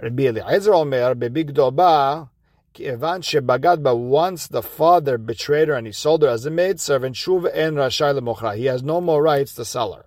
Rabbi 0.00 0.22
Eliezer 0.28 0.74
Omer 0.74 1.16
bebigdo 1.16 1.74
ba 1.74 2.28
But 2.74 3.96
once 3.96 4.48
the 4.48 4.62
father 4.62 5.18
betrayed 5.18 5.68
her 5.68 5.74
and 5.74 5.86
he 5.86 5.92
sold 5.92 6.22
her 6.22 6.28
as 6.28 6.46
a 6.46 6.50
maid 6.50 6.80
servant, 6.80 7.16
shuv 7.16 7.50
en 7.52 7.74
rashai 7.74 8.56
He 8.56 8.66
has 8.66 8.82
no 8.82 9.00
more 9.00 9.22
rights 9.22 9.54
to 9.56 9.64
sell 9.64 9.92
her. 9.92 10.06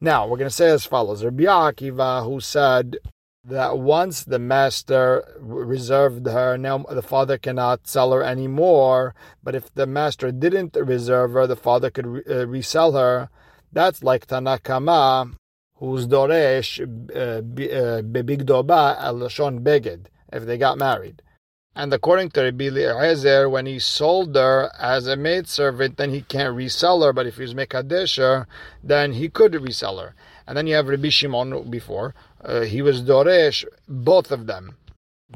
Now 0.00 0.26
we're 0.26 0.36
going 0.36 0.50
to 0.50 0.54
say 0.54 0.70
as 0.70 0.84
follows: 0.84 1.24
Rabbi 1.24 1.44
Akiva, 1.44 2.24
who 2.24 2.40
said 2.40 2.98
that 3.44 3.78
once 3.78 4.24
the 4.24 4.38
master 4.38 5.36
reserved 5.38 6.26
her, 6.26 6.56
now 6.56 6.78
the 6.78 7.02
father 7.02 7.38
cannot 7.38 7.86
sell 7.86 8.12
her 8.12 8.22
anymore. 8.22 9.14
But 9.42 9.54
if 9.54 9.72
the 9.74 9.86
master 9.86 10.30
didn't 10.32 10.76
reserve 10.76 11.32
her, 11.32 11.46
the 11.46 11.56
father 11.56 11.90
could 11.90 12.06
re- 12.06 12.22
uh, 12.28 12.46
resell 12.46 12.92
her. 12.92 13.28
That's 13.72 14.02
like 14.02 14.26
Tanakama, 14.26 15.34
who's 15.76 16.06
doresh 16.06 16.80
uh, 16.80 17.38
uh, 17.38 18.02
bebigdoba 18.02 18.98
al 19.00 19.16
lashon 19.16 19.60
beged 19.60 20.06
if 20.32 20.46
they 20.46 20.56
got 20.56 20.78
married. 20.78 21.22
And 21.76 21.92
according 21.92 22.30
to 22.30 22.42
Rabbi 22.42 22.66
Eliezer, 22.66 23.48
when 23.48 23.66
he 23.66 23.80
sold 23.80 24.36
her 24.36 24.70
as 24.78 25.08
a 25.08 25.16
maidservant, 25.16 25.96
then 25.96 26.10
he 26.10 26.22
can't 26.22 26.54
resell 26.54 27.02
her. 27.02 27.12
But 27.12 27.26
if 27.26 27.36
he's 27.36 27.54
Mekadesher, 27.54 28.46
then 28.82 29.14
he 29.14 29.28
could 29.28 29.54
resell 29.56 29.98
her. 29.98 30.14
And 30.46 30.56
then 30.56 30.68
you 30.68 30.76
have 30.76 30.88
Rabbi 30.88 31.08
Shimon 31.08 31.70
before. 31.70 32.14
Uh, 32.44 32.60
he 32.60 32.80
was 32.80 33.02
Doresh, 33.02 33.64
both 33.88 34.30
of 34.30 34.46
them. 34.46 34.76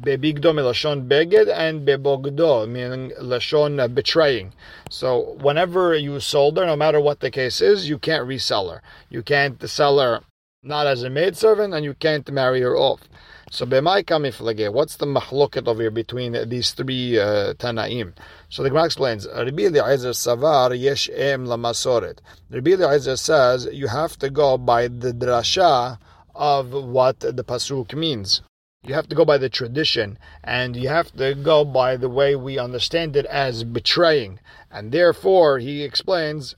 Bebigdo 0.01 0.53
milashon 0.53 1.09
beged 1.09 1.51
and 1.53 1.85
bebogdo, 1.85 2.69
meaning 2.69 3.11
lashon 3.19 3.93
betraying. 3.93 4.53
So 4.89 5.35
whenever 5.41 5.93
you 5.93 6.21
sold 6.21 6.57
her, 6.57 6.65
no 6.65 6.77
matter 6.77 7.01
what 7.01 7.19
the 7.19 7.31
case 7.31 7.59
is, 7.59 7.89
you 7.89 7.97
can't 7.97 8.25
resell 8.25 8.69
her. 8.69 8.81
You 9.09 9.23
can't 9.23 9.61
sell 9.69 9.99
her 9.99 10.21
not 10.63 10.87
as 10.87 11.03
a 11.03 11.09
maidservant, 11.09 11.73
and 11.73 11.83
you 11.83 11.93
can't 11.93 12.29
marry 12.31 12.61
her 12.61 12.77
off. 12.77 13.09
So 13.51 13.65
b'mai 13.65 14.03
kamiflage, 14.03 14.71
what's 14.71 14.97
the 14.97 15.07
mahloket 15.07 15.67
over 15.67 15.81
here 15.81 15.89
between 15.89 16.47
these 16.47 16.71
three 16.73 17.17
uh, 17.17 17.55
Tanaim? 17.55 18.13
So 18.49 18.61
the 18.61 18.69
Gemara 18.69 18.85
explains, 18.85 19.27
Rabbi 19.27 19.63
Eliezer 19.63 20.11
savar 20.11 20.79
yesh 20.79 21.09
em 21.09 21.47
lamasoret. 21.47 22.19
Rabbi 22.51 22.71
Eliezer 22.71 23.17
says 23.17 23.67
you 23.71 23.87
have 23.87 24.17
to 24.19 24.29
go 24.29 24.59
by 24.59 24.87
the 24.87 25.13
drasha 25.13 25.97
of 26.35 26.71
what 26.71 27.21
the 27.21 27.43
pasuk 27.43 27.95
means. 27.95 28.43
You 28.83 28.93
have 28.93 29.09
to 29.09 29.15
go 29.15 29.25
by 29.25 29.39
the 29.39 29.49
tradition, 29.49 30.19
and 30.43 30.75
you 30.75 30.87
have 30.89 31.11
to 31.13 31.33
go 31.33 31.65
by 31.65 31.97
the 31.97 32.07
way 32.07 32.35
we 32.35 32.59
understand 32.59 33.15
it 33.15 33.25
as 33.25 33.63
betraying. 33.63 34.39
And 34.69 34.91
therefore, 34.91 35.57
he 35.57 35.83
explains, 35.83 36.55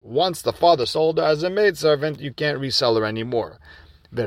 once 0.00 0.40
the 0.40 0.52
father 0.52 0.86
sold 0.86 1.18
her 1.18 1.24
as 1.24 1.42
a 1.42 1.50
maidservant, 1.50 2.20
you 2.20 2.32
can't 2.32 2.60
resell 2.60 2.94
her 2.94 3.04
anymore. 3.04 3.58
You 4.10 4.22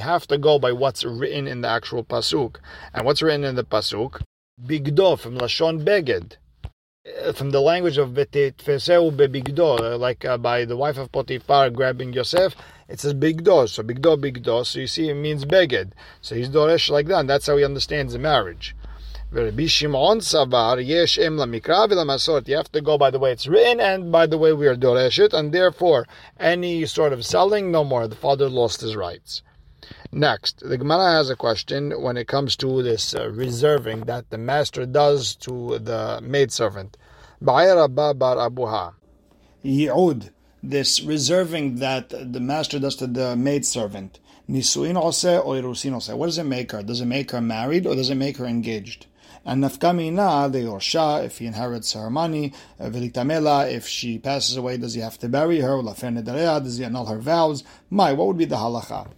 have 0.00 0.26
to 0.26 0.38
go 0.38 0.58
by 0.58 0.72
what's 0.72 1.04
written 1.04 1.46
in 1.46 1.60
the 1.62 1.68
actual 1.68 2.04
pasuk, 2.04 2.56
and 2.92 3.06
what's 3.06 3.22
written 3.22 3.44
in 3.44 3.54
the 3.54 3.64
pasuk, 3.64 4.20
bigdo 4.62 5.18
from 5.18 5.38
lashon 5.38 5.82
beged, 5.84 6.36
uh, 7.04 7.32
from 7.32 7.50
the 7.50 7.60
language 7.60 7.98
of 7.98 8.10
betitfeseu 8.10 9.10
bebigdo, 9.10 9.80
uh, 9.80 9.96
like 9.96 10.24
uh, 10.24 10.36
by 10.38 10.64
the 10.64 10.76
wife 10.76 10.98
of 10.98 11.10
Potiphar 11.10 11.70
grabbing 11.70 12.12
Yosef, 12.12 12.54
it 12.88 13.00
says 13.00 13.14
bigdo. 13.14 13.68
So 13.68 13.82
bigdo, 13.82 14.16
bigdo. 14.20 14.64
So 14.66 14.78
you 14.80 14.86
see, 14.86 15.08
it 15.08 15.14
means 15.14 15.44
beged. 15.44 15.92
So 16.20 16.34
he's 16.34 16.48
doresh 16.48 16.90
like 16.90 17.06
that. 17.06 17.20
And 17.20 17.30
that's 17.30 17.46
how 17.46 17.56
he 17.56 17.64
understands 17.64 18.12
the 18.12 18.18
marriage. 18.18 18.76
Rabbi 19.34 19.64
Shimon 19.64 20.20
Savar, 20.20 20.86
Yesh 20.86 21.18
Em 21.18 21.38
Lamikra. 21.38 21.88
You 22.46 22.56
have 22.56 22.70
to 22.70 22.82
go 22.82 22.98
by 22.98 23.10
the 23.10 23.18
way 23.18 23.32
it's 23.32 23.46
written 23.46 23.80
and 23.80 24.12
by 24.12 24.26
the 24.26 24.36
way 24.36 24.52
we 24.52 24.66
are 24.66 24.76
Doreshit, 24.76 25.32
and 25.32 25.52
therefore 25.52 26.06
any 26.38 26.84
sort 26.84 27.14
of 27.14 27.24
selling, 27.24 27.72
no 27.72 27.82
more. 27.82 28.06
The 28.06 28.14
father 28.14 28.50
lost 28.50 28.82
his 28.82 28.94
rights. 28.94 29.40
Next, 30.12 30.60
the 30.68 30.76
Gemara 30.76 31.12
has 31.12 31.30
a 31.30 31.36
question 31.36 31.92
when 32.02 32.18
it 32.18 32.28
comes 32.28 32.56
to 32.56 32.82
this 32.82 33.14
uh, 33.14 33.30
reserving 33.30 34.00
that 34.00 34.28
the 34.28 34.36
master 34.36 34.84
does 34.84 35.34
to 35.36 35.78
the 35.78 36.20
maidservant. 36.22 36.98
Yi'ud, 39.64 40.30
this 40.62 41.00
reserving 41.00 41.76
that 41.76 42.10
the 42.10 42.40
master 42.40 42.78
does 42.78 42.96
to 42.96 43.06
the 43.06 43.34
maidservant. 43.34 44.20
Nisuin 44.46 45.02
ose 45.02 45.24
or 45.24 45.54
irusin 45.54 45.94
ose. 45.94 46.10
What 46.10 46.26
does 46.26 46.36
it 46.36 46.44
make 46.44 46.72
her? 46.72 46.82
Does 46.82 47.00
it 47.00 47.06
make 47.06 47.30
her 47.30 47.40
married 47.40 47.86
or 47.86 47.94
does 47.94 48.10
it 48.10 48.16
make 48.16 48.36
her 48.36 48.44
engaged? 48.44 49.06
And 49.44 49.64
nafkamina 49.64 50.52
the 50.52 50.60
yorsha 50.60 51.24
if 51.24 51.38
he 51.38 51.46
inherits 51.46 51.94
her 51.94 52.10
money, 52.10 52.52
vilitamela 52.78 53.72
if 53.72 53.86
she 53.86 54.18
passes 54.18 54.56
away, 54.56 54.76
does 54.76 54.94
he 54.94 55.00
have 55.00 55.18
to 55.18 55.28
bury 55.28 55.60
her? 55.60 55.82
does 55.82 56.78
he 56.78 56.84
annul 56.84 57.06
her 57.06 57.18
vows? 57.18 57.64
My, 57.90 58.12
what 58.12 58.28
would 58.28 58.38
be 58.38 58.44
the 58.44 58.56
halacha? 58.56 59.10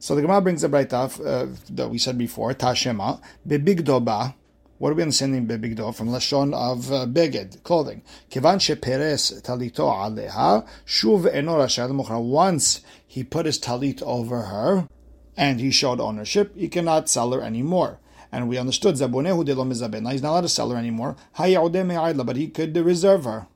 So 0.00 0.14
the 0.14 0.22
Gemara 0.22 0.40
brings 0.40 0.64
a 0.64 0.68
brayta 0.68 1.24
uh, 1.24 1.56
that 1.70 1.88
we 1.88 1.98
said 1.98 2.18
before, 2.18 2.54
tashema 2.54 3.20
bebigdoba. 3.46 4.34
What 4.78 4.90
are 4.90 4.94
we 4.94 5.02
understanding 5.02 5.46
bebigdo 5.46 5.92
from 5.92 6.08
lashon 6.08 6.54
of 6.54 6.92
uh, 6.92 7.06
beged 7.06 7.62
clothing? 7.64 8.02
Kivan 8.30 8.58
sheperes 8.58 9.42
talito 9.42 9.92
aleha 9.92 10.66
shuv 10.86 11.32
enor 11.32 12.24
Once 12.24 12.80
he 13.06 13.24
put 13.24 13.46
his 13.46 13.58
talit 13.58 14.02
over 14.02 14.42
her, 14.42 14.88
and 15.36 15.60
he 15.60 15.72
showed 15.72 16.00
ownership, 16.00 16.56
he 16.56 16.68
cannot 16.68 17.08
sell 17.08 17.32
her 17.32 17.42
anymore 17.42 17.98
and 18.30 18.48
we 18.48 18.58
understood 18.58 18.96
Zabonehu 18.96 19.44
de 19.44 19.54
lo 19.54 19.64
He's 19.64 20.22
not 20.22 20.30
allowed 20.30 20.40
to 20.42 20.48
sell 20.48 20.70
her 20.70 20.76
anymore. 20.76 21.16
But 21.36 22.36
he 22.36 22.48
could 22.48 22.76
reserve 22.76 23.24
her. 23.24 23.46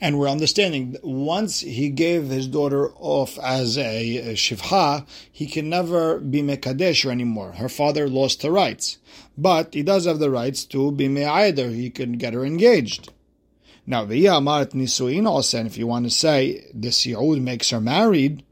And 0.00 0.18
we're 0.18 0.28
understanding 0.28 0.96
once 1.02 1.60
he 1.60 1.88
gave 1.88 2.28
his 2.28 2.46
daughter 2.46 2.92
off 2.94 3.36
as 3.40 3.76
a, 3.76 4.34
shivha, 4.34 5.04
he 5.32 5.46
can 5.46 5.68
never 5.68 6.18
be 6.20 6.40
mekadesh 6.40 7.04
anymore. 7.10 7.52
Her 7.52 7.68
father 7.68 8.08
lost 8.08 8.42
the 8.42 8.52
rights, 8.52 8.98
but 9.36 9.74
he 9.74 9.82
does 9.82 10.04
have 10.04 10.20
the 10.20 10.30
rights 10.30 10.64
to 10.66 10.92
be 10.92 11.08
me'ayder. 11.08 11.74
He 11.74 11.90
can 11.90 12.12
get 12.12 12.32
her 12.32 12.44
engaged. 12.44 13.10
Now, 13.88 14.04
v'yamarat 14.06 14.72
nisuin 14.72 15.26
also, 15.26 15.58
and 15.58 15.66
if 15.66 15.76
you 15.76 15.88
want 15.88 16.04
to 16.04 16.10
say 16.10 16.66
this 16.72 17.04
yehud 17.04 17.40
makes 17.40 17.70
her 17.70 17.80
married, 17.80 18.44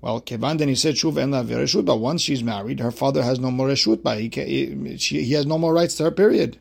well, 0.00 0.20
Kevan 0.20 0.58
then 0.58 0.68
he 0.68 0.76
said 0.76 0.94
Shuv 0.94 1.18
en 1.18 1.32
la 1.32 1.42
vireshut, 1.42 1.84
but 1.84 1.96
once 1.96 2.22
she's 2.22 2.42
married, 2.42 2.80
her 2.80 2.92
father 2.92 3.22
has 3.22 3.40
no 3.40 3.50
more 3.50 3.68
reshut, 3.68 4.02
but 4.02 4.18
he, 4.18 4.28
he, 4.28 4.96
she, 4.96 5.22
he 5.22 5.32
has 5.32 5.46
no 5.46 5.58
more 5.58 5.74
rights 5.74 5.96
to 5.96 6.04
her. 6.04 6.10
Period. 6.10 6.58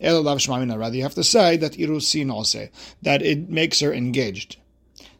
Rather, 0.00 0.96
you 0.96 1.02
have 1.02 1.14
to 1.14 1.22
say 1.22 1.56
that 1.58 1.74
irusin 1.74 2.32
also 2.32 2.68
that 3.02 3.22
it 3.22 3.48
makes 3.48 3.78
her 3.78 3.92
engaged. 3.92 4.56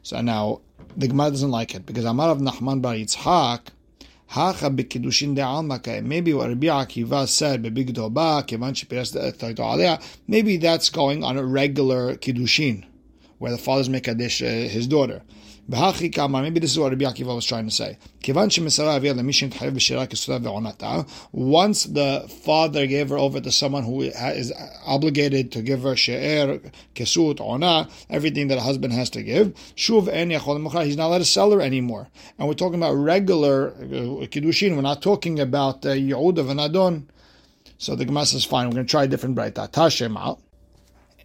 So 0.03 0.21
now 0.21 0.61
the 0.97 1.07
Gemara 1.07 1.31
doesn't 1.31 1.51
like 1.51 1.75
it 1.77 1.87
because 1.87 2.05
Amar 2.05 2.31
of 2.31 2.39
Nachman 2.39 2.83
bar 2.83 2.95
Yitzhak. 2.95 3.69
Hacha 4.27 4.71
bekidushin 4.71 5.37
de'alma 5.37 6.03
Maybe 6.03 6.33
what 6.33 6.49
Rabbi 6.49 6.67
Akiva 6.67 7.29
said, 7.29 7.63
bebigdoba, 7.63 8.47
kevan 8.47 10.03
Maybe 10.27 10.57
that's 10.57 10.89
going 10.89 11.23
on 11.23 11.37
a 11.37 11.45
regular 11.45 12.17
kiddushin, 12.17 12.87
where 13.37 13.53
the 13.53 13.59
father's 13.59 13.91
mekadesh 13.91 14.41
uh, 14.41 14.69
his 14.71 14.87
daughter. 14.87 15.21
Maybe 15.73 16.61
this 16.61 16.73
is 16.73 16.79
what 16.79 16.91
Rabbi 16.91 17.05
Akiva 17.07 17.35
was 17.35 17.47
trying 17.47 17.67
to 17.67 17.75
say. 17.75 17.97
Once 21.33 21.85
the 21.85 22.31
father 22.45 22.87
gave 22.87 23.09
her 23.09 23.17
over 23.17 23.41
to 23.41 23.51
someone 23.51 23.83
who 23.83 24.03
is 24.03 24.53
obligated 24.85 25.51
to 25.53 25.63
give 25.63 25.83
her 25.85 25.97
she'er, 25.97 26.61
kesut, 26.95 27.41
ona, 27.41 27.89
everything 28.11 28.49
that 28.49 28.59
a 28.59 28.61
husband 28.61 28.93
has 28.93 29.09
to 29.09 29.23
give, 29.23 29.55
shuv 29.75 30.85
he's 30.85 30.97
not 30.99 31.07
allowed 31.07 31.19
to 31.19 31.25
sell 31.25 31.51
her 31.53 31.63
anymore. 31.63 32.09
And 32.39 32.49
we're 32.49 32.55
talking 32.55 32.79
about 32.79 32.93
regular 32.93 33.69
uh, 33.71 34.27
kiddushin. 34.27 34.77
We're 34.77 34.83
not 34.83 35.01
talking 35.01 35.41
about 35.41 35.87
uh, 35.87 35.93
yod 35.93 36.37
of 36.37 36.51
an 36.51 36.61
adon. 36.61 37.09
So 37.79 37.97
the 37.97 38.05
Gemara 38.05 38.27
says, 38.27 38.45
fine, 38.45 38.67
we're 38.69 38.75
going 38.75 38.87
to 38.87 38.91
try 38.91 39.05
a 39.05 39.09
different 39.09 39.37
brayta. 39.37 39.71
Tashema. 39.73 40.39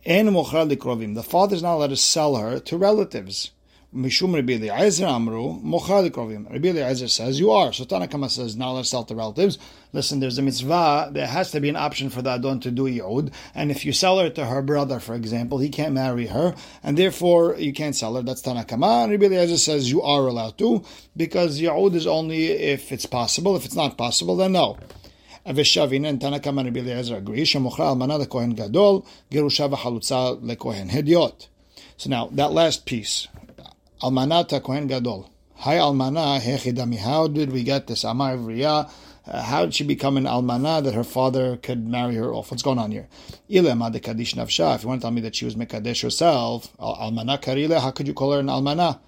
The 0.05 1.23
father 1.23 1.55
is 1.55 1.61
not 1.61 1.73
allowed 1.75 1.89
to 1.89 1.97
sell 1.97 2.37
her 2.37 2.59
to 2.61 2.77
relatives. 2.77 3.51
Mishum 3.96 4.34
Rabbi 4.34 4.54
Eliezer 4.54 5.04
Amru 5.04 5.60
Mochal 5.60 6.08
Krovim. 6.10 6.50
Rabbi 6.50 6.68
Eliezer 6.68 7.08
says 7.08 7.38
you 7.38 7.50
are. 7.50 7.74
So 7.74 7.84
Tanakama 7.84 8.30
says 8.30 8.56
now 8.56 8.72
let's 8.72 8.88
sell 8.88 9.04
to 9.04 9.14
relatives. 9.14 9.58
Listen, 9.92 10.18
there's 10.18 10.38
a 10.38 10.42
mitzvah. 10.42 11.10
There 11.12 11.26
has 11.26 11.50
to 11.50 11.60
be 11.60 11.68
an 11.68 11.76
option 11.76 12.08
for 12.08 12.22
the 12.22 12.30
adon 12.30 12.60
to 12.60 12.70
do 12.70 12.86
yod, 12.86 13.30
and 13.54 13.70
if 13.70 13.84
you 13.84 13.92
sell 13.92 14.18
her 14.18 14.30
to 14.30 14.46
her 14.46 14.62
brother, 14.62 14.98
for 14.98 15.14
example, 15.14 15.58
he 15.58 15.68
can't 15.68 15.92
marry 15.92 16.28
her, 16.28 16.54
and 16.82 16.96
therefore 16.96 17.56
you 17.58 17.74
can't 17.74 17.94
sell 17.94 18.14
her. 18.14 18.22
That's 18.22 18.40
Tanakama. 18.40 19.04
And 19.04 19.12
Rabbi 19.12 19.26
Eliezer 19.26 19.58
says 19.58 19.90
you 19.90 20.00
are 20.00 20.26
allowed 20.26 20.56
to 20.56 20.82
because 21.14 21.60
yod 21.60 21.94
is 21.94 22.06
only 22.06 22.46
if 22.46 22.92
it's 22.92 23.04
possible. 23.04 23.56
If 23.56 23.66
it's 23.66 23.76
not 23.76 23.98
possible, 23.98 24.36
then 24.36 24.52
no. 24.52 24.78
ושבין, 25.46 26.18
תנא 26.18 26.38
Rabbi 26.46 26.80
Eliezer 26.80 27.16
agrees, 27.16 27.48
שמוכרה 27.48 27.90
אלמנה 27.90 28.18
לכהן 28.18 28.52
גדול, 28.52 29.00
גירושה 29.30 29.66
וחלוצה 29.70 30.30
לכהן 30.42 30.90
הדיוט. 30.90 31.46
So 31.98 32.08
now, 32.08 32.30
that 32.32 32.52
last 32.52 32.86
piece, 32.86 33.28
Almanata 34.01 34.61
Kohen 34.61 34.85
Gadol. 34.85 35.27
Hi 35.55 35.77
Almana 35.77 36.39
Hechidami. 36.39 36.97
How 36.97 37.27
did 37.27 37.51
we 37.51 37.63
get 37.63 37.87
this? 37.87 38.03
Amar 38.03 38.37
Vriya. 38.37 38.87
Uh, 39.25 39.41
how 39.41 39.65
did 39.65 39.73
she 39.73 39.83
become 39.83 40.17
an 40.17 40.25
almana 40.25 40.83
that 40.83 40.93
her 40.93 41.03
father 41.03 41.57
could 41.57 41.87
marry 41.87 42.13
her 42.15 42.31
off? 42.31 42.51
What's 42.51 42.61
going 42.61 42.77
on 42.77 42.91
here? 42.91 43.07
If 43.49 43.55
you 43.55 43.63
want 43.67 43.95
to 43.95 43.99
tell 43.99 45.11
me 45.11 45.21
that 45.21 45.35
she 45.35 45.45
was 45.45 45.55
mekadesh 45.55 46.03
herself, 46.03 46.77
almana 46.77 47.41
karile, 47.41 47.81
how 47.81 47.89
could 47.89 48.07
you 48.07 48.13
call 48.13 48.33
her 48.33 48.39
an 48.39 48.45
almana? 48.45 48.99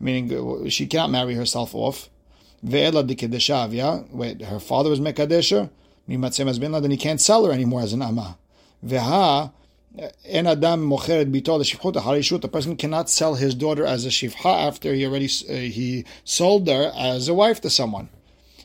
Meaning 0.00 0.64
uh, 0.66 0.68
she 0.70 0.86
cannot 0.86 1.10
marry 1.10 1.34
herself 1.34 1.74
off. 1.74 2.08
Wait, 2.62 4.42
her 4.42 4.60
father 4.60 4.90
was 4.90 4.98
mekadesher? 4.98 5.68
then 6.08 6.90
he 6.90 6.96
can't 6.96 7.20
sell 7.20 7.44
her 7.44 7.52
anymore 7.52 7.82
as 7.82 7.92
an 7.92 8.00
ama. 8.00 8.38
Veha, 8.84 9.52
en 10.24 10.46
adam 10.46 10.88
mocheret 10.88 11.32
bito 11.32 11.58
the 11.58 12.46
A 12.46 12.48
person 12.48 12.76
cannot 12.76 13.10
sell 13.10 13.34
his 13.34 13.54
daughter 13.54 13.84
as 13.84 14.04
a 14.04 14.10
shivcha 14.10 14.66
after 14.66 14.94
he 14.94 15.06
already 15.06 15.28
uh, 15.48 15.54
he 15.54 16.04
sold 16.24 16.68
her 16.68 16.92
as 16.96 17.28
a 17.28 17.34
wife 17.34 17.60
to 17.62 17.70
someone. 17.70 18.08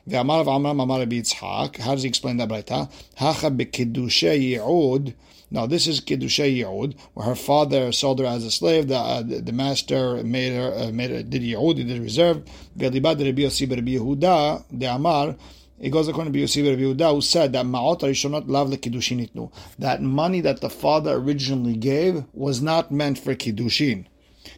Ve'amar 0.07 0.43
v'amram 0.45 0.81
amar 0.81 0.99
Yitzhak. 1.05 1.77
How 1.77 1.95
does 1.95 2.03
he 2.03 2.09
explain 2.09 2.37
that 2.37 2.49
braita? 2.49 2.91
Hacha 3.15 3.49
bekiddushe 3.49 4.37
yi'ud. 4.37 5.13
Now 5.49 5.65
this 5.65 5.87
is 5.87 6.01
kiddushe 6.01 6.57
yi'ud, 6.57 6.95
where 7.13 7.25
her 7.25 7.35
father 7.35 7.91
sold 7.91 8.19
her 8.19 8.25
as 8.25 8.43
a 8.43 8.51
slave. 8.51 8.89
The 8.89 8.97
uh, 8.97 9.21
the, 9.21 9.39
the, 9.39 9.53
master 9.53 10.23
made 10.23 10.53
her 10.53 10.73
uh, 10.75 10.91
made 10.91 11.11
her, 11.11 11.23
did 11.23 11.41
yi'ud, 11.41 11.75
did 11.75 12.01
reserve. 12.01 12.43
Rabbi 12.75 12.99
Yossi 12.99 13.69
Rabbi 13.69 13.91
Yehuda 13.91 14.65
de 14.77 14.85
Amar. 14.87 15.35
It 15.83 15.91
goes 15.91 16.07
according 16.07 16.31
to 16.31 16.39
Yossi 16.39 16.65
Rabbi 16.65 16.81
Yehuda, 16.81 17.13
who 17.13 17.19
said 17.19 17.51
that 17.51 17.65
ma'ot 17.65 17.99
arishonot 17.99 18.47
lav 18.47 18.69
lekiddushin 18.69 19.29
itnu. 19.29 19.51
That 19.77 20.01
money 20.01 20.39
that 20.39 20.61
the 20.61 20.69
father 20.69 21.15
originally 21.15 21.75
gave 21.75 22.23
was 22.31 22.61
not 22.61 22.89
meant 22.89 23.19
for 23.19 23.35
kiddushin. 23.35 24.05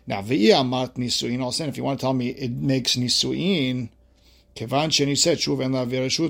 Now 0.06 0.22
ve'i 0.22 0.52
amart 0.52 0.94
nisuin. 0.98 1.42
All 1.42 1.52
saying, 1.52 1.72
if 1.72 1.78
you 1.78 1.84
want 1.84 2.00
to 2.00 2.04
tell 2.04 2.14
me 2.14 2.30
it 2.30 2.52
makes 2.52 2.96
nisuin, 2.96 3.90
kevan 4.54 4.92
sheni 4.92 5.18
said 5.18 5.40
shuv 5.40 5.64
en 5.64 5.72
la 5.72 5.86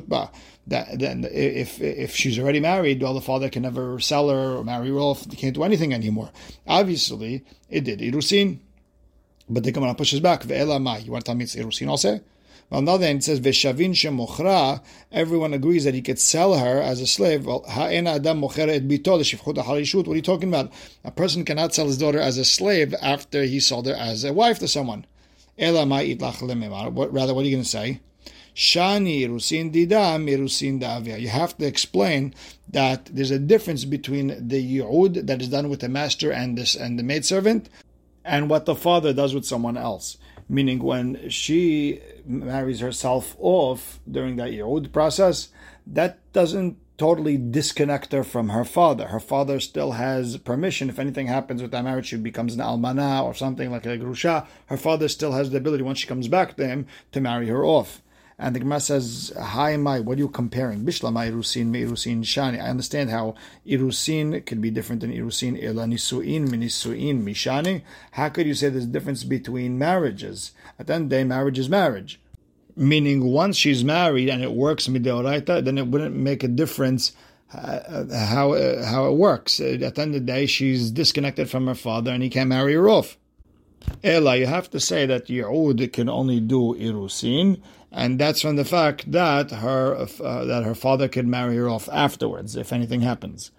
ba. 0.08 0.32
That 0.68 0.98
then 0.98 1.28
if 1.30 1.82
if 1.82 2.16
she's 2.16 2.40
already 2.40 2.62
married, 2.62 3.02
well, 3.02 3.16
the 3.16 3.20
father 3.20 3.50
can 3.50 3.64
never 3.64 4.00
sell 4.00 4.30
her 4.30 4.56
or 4.56 4.64
marry 4.64 4.88
her 4.88 4.96
off. 4.96 5.30
He 5.30 5.36
can't 5.36 5.54
do 5.54 5.64
anything 5.64 5.94
anymore. 5.94 6.32
Obviously, 6.66 7.44
it 7.70 7.84
did 7.84 8.00
irusin, 8.00 8.60
but 9.50 9.66
the 9.66 9.74
Gemara 9.74 9.94
pushes 9.94 10.22
back. 10.22 10.44
Ve'ela 10.44 10.82
ma. 10.82 10.96
You 10.96 11.12
want 11.12 11.26
to 11.26 11.30
tell 11.30 11.36
me 11.36 11.44
it's 11.44 11.58
irusin 11.58 11.90
also? 11.90 12.22
On 12.72 12.86
the 12.86 12.94
other 12.94 13.06
hand, 13.06 13.20
it 13.20 13.24
says 13.24 13.40
Veshavin 13.40 13.92
shemochra. 13.94 14.82
Everyone 15.12 15.54
agrees 15.54 15.84
that 15.84 15.94
he 15.94 16.02
could 16.02 16.18
sell 16.18 16.58
her 16.58 16.82
as 16.82 17.00
a 17.00 17.06
slave. 17.06 17.46
Well, 17.46 17.64
adam. 17.68 18.42
What 18.42 18.58
are 18.58 18.72
you 18.72 20.22
talking 20.22 20.50
about? 20.50 20.72
A 21.04 21.12
person 21.12 21.46
cannot 21.46 21.76
sell 21.76 21.86
his 21.86 22.00
daughter 22.00 22.20
as 22.20 22.40
a 22.40 22.46
slave 22.46 22.96
after 23.02 23.44
he 23.44 23.60
sold 23.60 23.86
her 23.86 23.94
as 23.94 24.24
a 24.24 24.34
wife 24.34 24.58
to 24.60 24.68
someone. 24.68 25.06
Ela 25.60 25.86
What 25.86 27.14
rather? 27.14 27.34
What 27.34 27.42
are 27.42 27.48
you 27.48 27.56
going 27.56 27.64
to 27.64 27.70
say? 27.70 28.02
Shani. 28.56 29.20
You 31.22 31.28
have 31.28 31.58
to 31.58 31.66
explain 31.66 32.34
that 32.70 33.06
there's 33.06 33.32
a 33.32 33.40
difference 33.40 33.86
between 33.86 34.48
the 34.48 34.80
yi'ud 34.80 35.28
that 35.28 35.42
is 35.42 35.50
done 35.50 35.70
with 35.70 35.82
the 35.82 35.90
master 35.90 36.32
and 36.32 36.58
this 36.58 36.76
and 36.76 36.98
the 36.98 37.04
maidservant, 37.04 37.70
and 38.24 38.50
what 38.50 38.66
the 38.66 38.76
father 38.76 39.14
does 39.14 39.36
with 39.36 39.46
someone 39.46 39.78
else 39.78 40.18
meaning 40.48 40.80
when 40.80 41.30
she 41.30 42.02
marries 42.26 42.80
herself 42.80 43.36
off 43.40 44.00
during 44.10 44.36
that 44.36 44.52
Yehud 44.52 44.92
process, 44.92 45.50
that 45.88 46.20
doesn't 46.34 46.78
totally 46.98 47.38
disconnect 47.38 48.14
her 48.14 48.24
from 48.24 48.50
her 48.50 48.64
father. 48.64 49.08
Her 49.08 49.20
father 49.20 49.60
still 49.60 49.94
has 49.94 50.38
permission. 50.38 50.90
If 50.90 51.00
anything 51.00 51.28
happens 51.28 51.62
with 51.62 51.72
that 51.72 51.84
marriage, 51.84 52.08
she 52.08 52.18
becomes 52.18 52.54
an 52.54 52.62
almana 52.62 53.24
or 53.24 53.34
something 53.34 53.70
like 53.70 53.86
a 53.86 53.98
grusha. 53.98 54.48
Her 54.68 54.78
father 54.78 55.08
still 55.10 55.34
has 55.34 55.50
the 55.50 55.58
ability, 55.58 55.84
once 55.84 56.00
she 56.00 56.08
comes 56.08 56.28
back 56.28 56.56
to 56.56 56.68
him, 56.68 56.88
to 57.12 57.20
marry 57.20 57.48
her 57.48 57.66
off. 57.66 58.02
And 58.38 58.54
the 58.54 58.60
Gemara 58.60 58.82
says, 58.82 59.32
Hi, 59.40 59.78
my, 59.78 60.02
what 60.02 60.18
are 60.18 60.20
you 60.20 60.28
comparing? 60.28 60.84
Bishlama 60.84 61.32
irusin 61.32 61.68
me 61.68 61.84
irusin 61.84 62.22
shani. 62.22 62.62
I 62.62 62.68
understand 62.68 63.10
how 63.10 63.36
irusin 63.66 64.46
could 64.46 64.62
be 64.62 64.72
different 64.72 65.02
than 65.02 65.14
irusin 65.14 65.62
ela 65.64 65.86
nisuin 65.86 66.50
minisuin 66.50 67.24
mishani. 67.24 67.84
How 68.12 68.30
could 68.30 68.46
you 68.46 68.54
say 68.54 68.70
there's 68.70 68.84
a 68.84 68.88
difference 68.88 69.24
between 69.24 69.78
marriages? 69.78 70.52
At 70.78 70.88
the 70.88 70.96
end 70.96 71.04
of 71.06 71.10
the 71.12 71.16
day, 71.16 71.24
marriage 71.24 71.60
is 71.60 71.70
marriage. 71.70 72.20
Meaning, 72.76 73.24
once 73.24 73.56
she's 73.56 73.86
married 73.86 74.30
and 74.30 74.44
it 74.44 74.52
works 74.52 74.88
mideoraita, 74.88 75.64
then 75.64 75.78
it 75.78 75.88
wouldn't 75.88 76.16
make 76.16 76.44
a 76.44 76.50
difference 76.50 77.14
uh, 77.54 78.06
how 78.14 78.52
uh, 78.52 78.84
how 78.84 79.08
it 79.08 79.16
works. 79.16 79.62
At 79.62 79.80
the 79.80 80.02
end 80.02 80.14
of 80.14 80.14
the 80.14 80.20
day, 80.20 80.46
she's 80.46 80.92
disconnected 80.92 81.50
from 81.50 81.68
her 81.68 81.76
father 81.76 82.12
and 82.12 82.22
he 82.22 82.30
can't 82.30 82.50
marry 82.50 82.74
her 82.74 82.90
off. 82.90 83.18
Ella, 84.04 84.36
you 84.36 84.48
have 84.48 84.70
to 84.72 84.80
say 84.80 85.06
that 85.06 85.28
Yehud 85.28 85.94
can 85.94 86.10
only 86.10 86.40
do 86.40 86.76
Irusin, 86.80 87.62
and 87.96 88.20
that's 88.20 88.42
from 88.42 88.58
the 88.58 88.66
fact 88.66 89.10
that 89.10 89.52
her 89.52 89.96
uh, 89.96 90.46
that 90.46 90.64
her 90.66 90.76
father 90.76 91.08
can 91.08 91.30
marry 91.30 91.56
her 91.56 91.70
off 91.70 91.88
afterwards 91.92 92.58
if 92.58 92.74
anything 92.74 93.02
happens. 93.02 93.52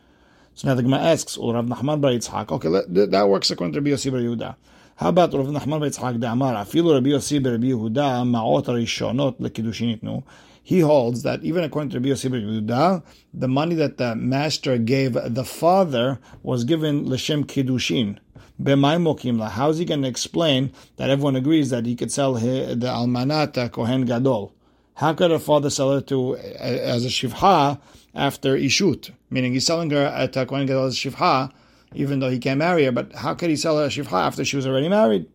So 0.54 0.68
now 0.68 0.74
the 0.74 0.82
Gemara 0.82 1.00
asks, 1.00 1.38
Rav 1.38 1.64
Nachman 1.64 2.00
bar 2.02 2.10
Yitzhak. 2.12 2.52
Okay, 2.52 2.68
that 3.06 3.28
works 3.28 3.50
according 3.50 3.72
to 3.72 3.80
Rabbi 3.80 3.90
Yossi 3.90 4.10
bar 4.10 4.20
Yehuda. 4.20 4.56
How 4.96 5.08
about 5.08 5.32
Rav 5.32 5.46
Nachman 5.46 5.80
bar 5.80 5.88
Yitzhak 5.88 6.32
Amar? 6.32 6.52
Afilu 6.52 6.94
Rabbi 6.94 7.10
Yossi 7.10 7.42
bar 7.42 7.52
Rabbi 7.52 7.68
Yehuda 7.68 8.28
ma'ot 8.28 8.66
rishonot 8.66 9.40
lekidushin 9.40 9.98
itnu. 9.98 10.22
He 10.62 10.80
holds 10.80 11.22
that 11.22 11.42
even 11.42 11.64
according 11.64 11.90
to 11.90 11.96
Rabbi 11.98 12.10
Yossi 12.10 12.30
bar 12.30 12.38
Yehuda, 12.40 13.02
the 13.32 13.48
money 13.48 13.74
that 13.74 13.96
the 13.96 14.14
master 14.16 14.76
gave 14.76 15.14
the 15.14 15.44
father 15.44 16.18
was 16.42 16.64
given 16.64 17.08
l'shem 17.08 17.44
kiddushin 17.44 18.18
how 18.64 19.68
is 19.68 19.78
he 19.78 19.84
going 19.84 20.02
to 20.02 20.08
explain 20.08 20.72
that 20.96 21.10
everyone 21.10 21.36
agrees 21.36 21.70
that 21.70 21.84
he 21.84 21.94
could 21.94 22.10
sell 22.10 22.34
the 22.34 22.76
almanat 22.86 23.72
kohen 23.72 24.04
gadol? 24.06 24.52
How 24.94 25.12
could 25.12 25.30
a 25.30 25.38
father 25.38 25.68
sell 25.68 25.92
her 25.92 26.00
to 26.02 26.36
as 26.36 27.04
a 27.04 27.08
shivha 27.08 27.78
after 28.14 28.56
ishut? 28.56 29.10
Meaning 29.28 29.52
he's 29.52 29.66
selling 29.66 29.90
her 29.90 30.06
at 30.06 30.32
kohen 30.32 30.66
gadol 30.66 30.86
as 30.86 30.96
shivha, 30.96 31.50
even 31.94 32.20
though 32.20 32.30
he 32.30 32.38
can't 32.38 32.58
marry 32.58 32.84
her. 32.84 32.92
But 32.92 33.12
how 33.14 33.34
could 33.34 33.50
he 33.50 33.56
sell 33.56 33.78
her 33.78 33.84
a 33.84 33.88
shivha 33.88 34.12
after 34.12 34.44
she 34.44 34.56
was 34.56 34.66
already 34.66 34.88
married? 34.88 35.26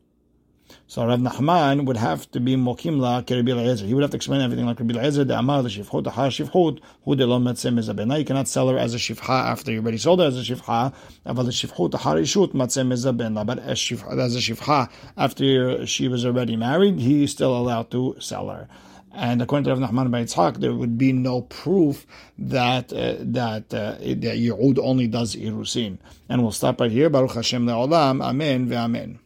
So 0.87 1.05
Rav 1.05 1.19
Nachman 1.19 1.85
would 1.85 1.97
have 1.97 2.29
to 2.31 2.39
be 2.39 2.55
mokim 2.55 2.99
la 2.99 3.17
Rabbi 3.17 3.51
Eliezer. 3.51 3.85
He 3.85 3.93
would 3.93 4.01
have 4.01 4.11
to 4.11 4.17
explain 4.17 4.41
everything 4.41 4.65
like 4.65 4.79
Rabbi 4.79 4.93
Eliezer, 4.93 5.23
the 5.23 5.37
Amar, 5.37 5.63
the 5.63 5.69
Shifchut, 5.69 6.03
the 6.03 6.11
Ha 6.11 6.27
Shifchut, 6.27 6.79
who 7.03 7.15
the 7.15 7.25
Lom 7.25 7.45
Metzem 7.45 7.77
is 7.79 7.89
a 7.89 7.93
You 7.93 8.25
cannot 8.25 8.47
sell 8.47 8.67
her 8.69 8.77
as 8.77 8.93
a 8.93 8.97
Shifcha 8.97 9.29
after 9.29 9.71
you 9.71 9.79
already 9.79 9.97
sold 9.97 10.19
her 10.19 10.27
as 10.27 10.37
a 10.37 10.41
Shifcha, 10.53 10.93
but 11.23 11.43
the 11.43 11.51
Shifchut, 11.51 11.91
the 11.91 11.97
Ha 11.97 12.13
Rishut, 12.13 12.53
Metzem 12.53 12.91
is 12.91 13.05
a 13.05 13.13
But 13.13 13.59
as, 13.59 13.91
as 13.91 14.35
a 14.35 14.39
Shifcha 14.39 14.89
after 15.17 15.85
she 15.85 16.07
was 16.07 16.25
already 16.25 16.55
married, 16.55 16.99
he 16.99 17.23
is 17.23 17.31
still 17.31 17.57
allowed 17.57 17.91
to 17.91 18.15
sell 18.19 18.49
her. 18.49 18.67
And 19.13 19.41
according 19.41 19.65
to 19.65 19.75
Rav 19.75 19.91
Nachman 19.91 20.09
by 20.09 20.23
Yitzhak, 20.23 20.57
there 20.57 20.73
would 20.73 20.97
be 20.97 21.11
no 21.11 21.41
proof 21.41 22.05
that 22.37 22.93
uh, 22.93 23.15
that 23.19 23.73
uh, 23.73 23.95
that 23.99 24.37
Yehud 24.39 24.79
only 24.79 25.07
does 25.07 25.35
irusin. 25.35 25.97
And 26.29 26.41
we'll 26.41 26.53
stop 26.53 26.79
right 26.79 26.91
here. 26.91 27.09
Baruch 27.09 27.33
Hashem 27.33 27.65
le'olam. 27.65 28.23
Amen 28.23 28.69
ve'amen. 28.69 29.17